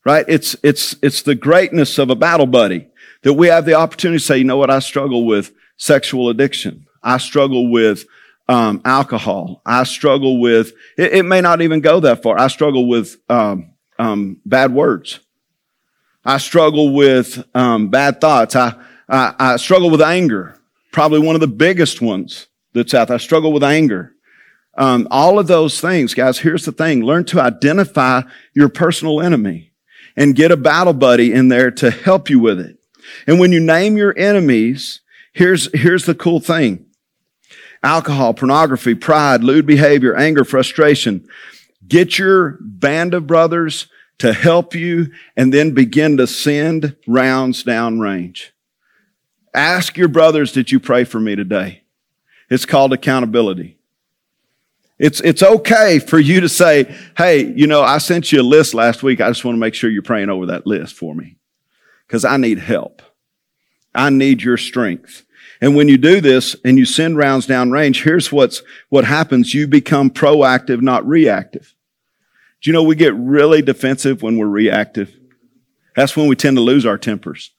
right? 0.04 0.24
It's, 0.26 0.56
it's, 0.64 0.96
it's 1.00 1.22
the 1.22 1.36
greatness 1.36 1.98
of 1.98 2.10
a 2.10 2.16
battle 2.16 2.46
buddy 2.46 2.88
that 3.22 3.34
we 3.34 3.46
have 3.46 3.64
the 3.64 3.74
opportunity 3.74 4.18
to 4.18 4.24
say, 4.24 4.38
you 4.38 4.44
know 4.44 4.56
what? 4.56 4.70
I 4.70 4.80
struggle 4.80 5.24
with 5.24 5.52
sexual 5.76 6.28
addiction. 6.28 6.86
I 7.02 7.18
struggle 7.18 7.70
with 7.70 8.06
um, 8.48 8.80
alcohol. 8.84 9.62
I 9.64 9.84
struggle 9.84 10.40
with, 10.40 10.72
it, 10.98 11.12
it, 11.14 11.22
may 11.24 11.40
not 11.40 11.62
even 11.62 11.80
go 11.80 12.00
that 12.00 12.22
far. 12.22 12.38
I 12.38 12.48
struggle 12.48 12.86
with 12.86 13.16
um, 13.28 13.72
um, 13.98 14.40
bad 14.44 14.72
words. 14.72 15.20
I 16.24 16.38
struggle 16.38 16.92
with 16.94 17.44
um, 17.54 17.88
bad 17.88 18.20
thoughts. 18.20 18.56
I, 18.56 18.74
I, 19.08 19.34
I, 19.38 19.56
struggle 19.56 19.90
with 19.90 20.02
anger. 20.02 20.58
Probably 20.92 21.20
one 21.20 21.34
of 21.34 21.40
the 21.40 21.46
biggest 21.46 22.00
ones 22.00 22.46
that's 22.72 22.94
out 22.94 23.08
there. 23.08 23.16
I 23.16 23.18
struggle 23.18 23.52
with 23.52 23.64
anger. 23.64 24.14
Um, 24.76 25.06
all 25.10 25.38
of 25.38 25.46
those 25.46 25.80
things, 25.80 26.14
guys, 26.14 26.38
here's 26.38 26.64
the 26.64 26.72
thing. 26.72 27.04
Learn 27.04 27.24
to 27.26 27.40
identify 27.40 28.22
your 28.54 28.68
personal 28.68 29.20
enemy 29.20 29.72
and 30.16 30.34
get 30.34 30.50
a 30.50 30.56
battle 30.56 30.92
buddy 30.92 31.32
in 31.32 31.48
there 31.48 31.70
to 31.70 31.90
help 31.90 32.28
you 32.28 32.40
with 32.40 32.58
it. 32.58 32.78
And 33.26 33.38
when 33.38 33.52
you 33.52 33.60
name 33.60 33.96
your 33.96 34.16
enemies, 34.18 35.00
here's, 35.34 35.68
here's 35.78 36.06
the 36.06 36.14
cool 36.14 36.40
thing 36.40 36.86
alcohol, 37.82 38.32
pornography, 38.32 38.94
pride, 38.94 39.44
lewd 39.44 39.66
behavior, 39.66 40.16
anger, 40.16 40.44
frustration. 40.44 41.28
Get 41.86 42.18
your 42.18 42.56
band 42.60 43.12
of 43.12 43.26
brothers 43.26 43.88
to 44.18 44.32
help 44.32 44.74
you 44.74 45.12
and 45.36 45.52
then 45.52 45.72
begin 45.72 46.16
to 46.16 46.26
send 46.26 46.96
rounds 47.06 47.62
down 47.62 48.00
range. 48.00 48.54
Ask 49.52 49.98
your 49.98 50.08
brothers, 50.08 50.52
did 50.52 50.72
you 50.72 50.80
pray 50.80 51.04
for 51.04 51.20
me 51.20 51.36
today? 51.36 51.82
It's 52.48 52.64
called 52.64 52.92
accountability. 52.92 53.78
It's, 54.98 55.20
it's 55.20 55.42
okay 55.42 55.98
for 55.98 56.18
you 56.18 56.40
to 56.40 56.48
say, 56.48 56.94
Hey, 57.16 57.52
you 57.52 57.66
know, 57.66 57.82
I 57.82 57.98
sent 57.98 58.32
you 58.32 58.40
a 58.40 58.42
list 58.42 58.74
last 58.74 59.02
week. 59.02 59.20
I 59.20 59.28
just 59.28 59.44
want 59.44 59.56
to 59.56 59.60
make 59.60 59.74
sure 59.74 59.90
you're 59.90 60.02
praying 60.02 60.30
over 60.30 60.46
that 60.46 60.66
list 60.66 60.94
for 60.94 61.14
me 61.14 61.36
because 62.06 62.24
I 62.24 62.36
need 62.36 62.58
help. 62.58 63.02
I 63.94 64.10
need 64.10 64.42
your 64.42 64.56
strength. 64.56 65.23
And 65.64 65.74
when 65.74 65.88
you 65.88 65.96
do 65.96 66.20
this 66.20 66.54
and 66.62 66.78
you 66.78 66.84
send 66.84 67.16
rounds 67.16 67.46
down 67.46 67.70
range, 67.70 68.02
here's 68.02 68.30
what's, 68.30 68.62
what 68.90 69.06
happens. 69.06 69.54
You 69.54 69.66
become 69.66 70.10
proactive, 70.10 70.82
not 70.82 71.08
reactive. 71.08 71.74
Do 72.60 72.68
you 72.68 72.74
know 72.74 72.82
we 72.82 72.96
get 72.96 73.14
really 73.14 73.62
defensive 73.62 74.20
when 74.20 74.36
we're 74.36 74.46
reactive? 74.46 75.16
That's 75.96 76.18
when 76.18 76.28
we 76.28 76.36
tend 76.36 76.58
to 76.58 76.60
lose 76.60 76.84
our 76.84 76.98
tempers. 76.98 77.50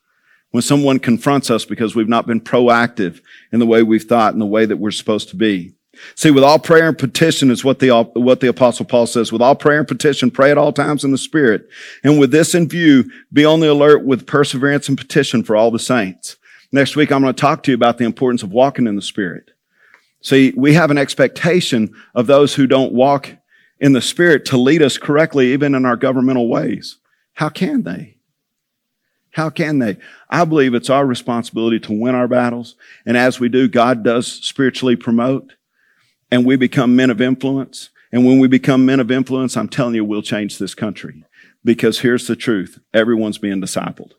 When 0.51 0.61
someone 0.61 0.99
confronts 0.99 1.49
us 1.49 1.65
because 1.65 1.95
we've 1.95 2.07
not 2.07 2.27
been 2.27 2.41
proactive 2.41 3.21
in 3.51 3.59
the 3.59 3.65
way 3.65 3.81
we've 3.81 4.03
thought 4.03 4.33
and 4.33 4.41
the 4.41 4.45
way 4.45 4.67
that 4.67 4.77
we're 4.77 4.91
supposed 4.91 5.29
to 5.29 5.35
be. 5.35 5.73
See, 6.13 6.29
with 6.29 6.43
all 6.43 6.59
prayer 6.59 6.87
and 6.87 6.97
petition 6.99 7.49
is 7.49 7.63
what 7.63 7.79
the, 7.79 7.89
what 8.13 8.39
the 8.39 8.49
apostle 8.49 8.85
Paul 8.85 9.07
says. 9.07 9.31
With 9.31 9.41
all 9.41 9.55
prayer 9.55 9.79
and 9.79 9.87
petition, 9.87 10.29
pray 10.29 10.51
at 10.51 10.59
all 10.59 10.73
times 10.73 11.03
in 11.03 11.09
the 11.09 11.17
spirit. 11.17 11.67
And 12.03 12.19
with 12.19 12.29
this 12.29 12.53
in 12.53 12.69
view, 12.69 13.09
be 13.33 13.45
on 13.45 13.61
the 13.61 13.71
alert 13.71 14.05
with 14.05 14.27
perseverance 14.27 14.89
and 14.89 14.95
petition 14.95 15.43
for 15.43 15.55
all 15.55 15.71
the 15.71 15.79
saints. 15.79 16.37
Next 16.75 16.97
week, 16.97 17.09
I'm 17.09 17.21
going 17.21 17.33
to 17.33 17.39
talk 17.39 17.63
to 17.63 17.71
you 17.71 17.75
about 17.75 17.99
the 17.99 18.03
importance 18.03 18.43
of 18.43 18.51
walking 18.51 18.85
in 18.85 18.97
the 18.97 19.01
spirit. 19.01 19.51
See, 20.19 20.51
we 20.57 20.73
have 20.73 20.91
an 20.91 20.97
expectation 20.97 21.95
of 22.13 22.27
those 22.27 22.53
who 22.53 22.67
don't 22.67 22.91
walk 22.91 23.29
in 23.79 23.93
the 23.93 24.01
spirit 24.01 24.43
to 24.47 24.57
lead 24.57 24.81
us 24.81 24.97
correctly, 24.97 25.53
even 25.53 25.73
in 25.73 25.85
our 25.85 25.95
governmental 25.95 26.49
ways. 26.49 26.97
How 27.31 27.47
can 27.47 27.83
they? 27.83 28.17
How 29.31 29.49
can 29.49 29.79
they? 29.79 29.95
I 30.29 30.43
believe 30.43 30.73
it's 30.73 30.89
our 30.89 31.05
responsibility 31.05 31.79
to 31.79 31.97
win 31.97 32.13
our 32.13 32.27
battles. 32.27 32.75
And 33.05 33.15
as 33.15 33.39
we 33.39 33.47
do, 33.47 33.69
God 33.69 34.03
does 34.03 34.27
spiritually 34.27 34.97
promote 34.97 35.53
and 36.29 36.45
we 36.45 36.57
become 36.57 36.93
men 36.93 37.09
of 37.09 37.21
influence. 37.21 37.89
And 38.11 38.25
when 38.25 38.37
we 38.37 38.49
become 38.49 38.85
men 38.85 38.99
of 38.99 39.11
influence, 39.11 39.55
I'm 39.55 39.69
telling 39.69 39.95
you, 39.95 40.03
we'll 40.03 40.21
change 40.21 40.57
this 40.57 40.75
country. 40.75 41.23
Because 41.63 41.99
here's 41.99 42.27
the 42.27 42.35
truth 42.35 42.79
everyone's 42.93 43.37
being 43.37 43.61
discipled, 43.61 44.11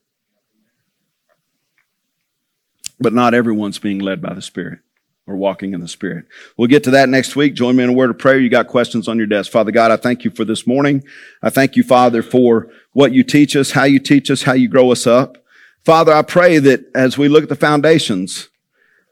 but 2.98 3.12
not 3.12 3.34
everyone's 3.34 3.78
being 3.78 3.98
led 3.98 4.20
by 4.22 4.34
the 4.34 4.42
Spirit 4.42 4.80
or 5.26 5.36
walking 5.36 5.74
in 5.74 5.80
the 5.80 5.88
Spirit. 5.88 6.26
We'll 6.56 6.68
get 6.68 6.84
to 6.84 6.90
that 6.92 7.08
next 7.08 7.34
week. 7.36 7.54
Join 7.54 7.76
me 7.76 7.84
in 7.84 7.90
a 7.90 7.92
word 7.92 8.10
of 8.10 8.18
prayer. 8.18 8.38
You 8.38 8.48
got 8.48 8.68
questions 8.68 9.08
on 9.08 9.18
your 9.18 9.26
desk. 9.26 9.50
Father 9.50 9.72
God, 9.72 9.90
I 9.90 9.96
thank 9.96 10.24
you 10.24 10.30
for 10.30 10.44
this 10.44 10.66
morning. 10.66 11.02
I 11.42 11.50
thank 11.50 11.76
you, 11.76 11.82
Father, 11.82 12.22
for 12.22 12.70
what 12.92 13.12
you 13.12 13.24
teach 13.24 13.56
us, 13.56 13.72
how 13.72 13.84
you 13.84 13.98
teach 13.98 14.30
us, 14.30 14.42
how 14.42 14.52
you 14.52 14.68
grow 14.68 14.92
us 14.92 15.06
up. 15.06 15.38
Father, 15.84 16.12
I 16.12 16.22
pray 16.22 16.58
that 16.58 16.84
as 16.94 17.18
we 17.18 17.28
look 17.28 17.42
at 17.42 17.48
the 17.48 17.56
foundations, 17.56 18.48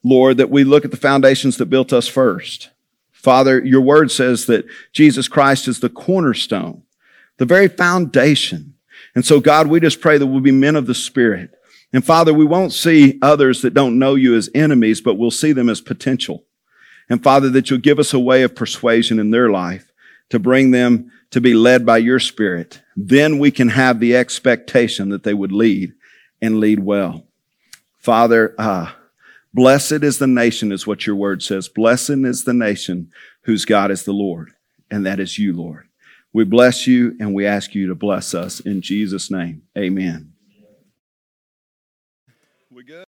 Lord, 0.02 0.36
that 0.36 0.50
we 0.50 0.64
look 0.64 0.84
at 0.84 0.90
the 0.90 0.96
foundations 0.96 1.56
that 1.56 1.66
built 1.66 1.92
us 1.92 2.06
first. 2.06 2.70
Father, 3.12 3.64
your 3.64 3.80
word 3.80 4.10
says 4.10 4.46
that 4.46 4.66
Jesus 4.92 5.28
Christ 5.28 5.66
is 5.66 5.80
the 5.80 5.88
cornerstone, 5.88 6.82
the 7.38 7.46
very 7.46 7.68
foundation. 7.68 8.74
And 9.14 9.24
so, 9.24 9.40
God, 9.40 9.66
we 9.66 9.80
just 9.80 10.00
pray 10.00 10.18
that 10.18 10.26
we'll 10.26 10.40
be 10.40 10.52
men 10.52 10.76
of 10.76 10.86
the 10.86 10.94
Spirit. 10.94 11.52
And 11.94 12.04
Father, 12.04 12.34
we 12.34 12.44
won't 12.44 12.72
see 12.72 13.20
others 13.22 13.62
that 13.62 13.72
don't 13.72 14.00
know 14.00 14.16
you 14.16 14.34
as 14.34 14.50
enemies, 14.52 15.00
but 15.00 15.14
we'll 15.14 15.30
see 15.30 15.52
them 15.52 15.68
as 15.68 15.80
potential. 15.80 16.44
And 17.08 17.22
Father, 17.22 17.48
that 17.50 17.70
you'll 17.70 17.78
give 17.78 18.00
us 18.00 18.12
a 18.12 18.18
way 18.18 18.42
of 18.42 18.56
persuasion 18.56 19.20
in 19.20 19.30
their 19.30 19.48
life 19.48 19.92
to 20.30 20.40
bring 20.40 20.72
them 20.72 21.12
to 21.30 21.40
be 21.40 21.54
led 21.54 21.86
by 21.86 21.98
your 21.98 22.18
Spirit. 22.18 22.82
Then 22.96 23.38
we 23.38 23.52
can 23.52 23.68
have 23.68 24.00
the 24.00 24.16
expectation 24.16 25.10
that 25.10 25.22
they 25.22 25.34
would 25.34 25.52
lead 25.52 25.92
and 26.42 26.58
lead 26.58 26.80
well. 26.80 27.28
Father, 27.98 28.56
uh, 28.58 28.90
Blessed 29.54 30.02
is 30.02 30.18
the 30.18 30.26
nation, 30.26 30.72
is 30.72 30.84
what 30.88 31.06
your 31.06 31.14
word 31.14 31.44
says. 31.44 31.68
Blessed 31.68 32.10
is 32.10 32.42
the 32.42 32.52
nation 32.52 33.12
whose 33.42 33.64
God 33.64 33.92
is 33.92 34.02
the 34.02 34.12
Lord, 34.12 34.50
and 34.90 35.06
that 35.06 35.20
is 35.20 35.38
you, 35.38 35.52
Lord. 35.52 35.86
We 36.32 36.42
bless 36.42 36.88
you 36.88 37.16
and 37.20 37.32
we 37.32 37.46
ask 37.46 37.72
you 37.72 37.86
to 37.86 37.94
bless 37.94 38.34
us 38.34 38.58
in 38.58 38.82
Jesus' 38.82 39.30
name. 39.30 39.62
Amen. 39.78 40.33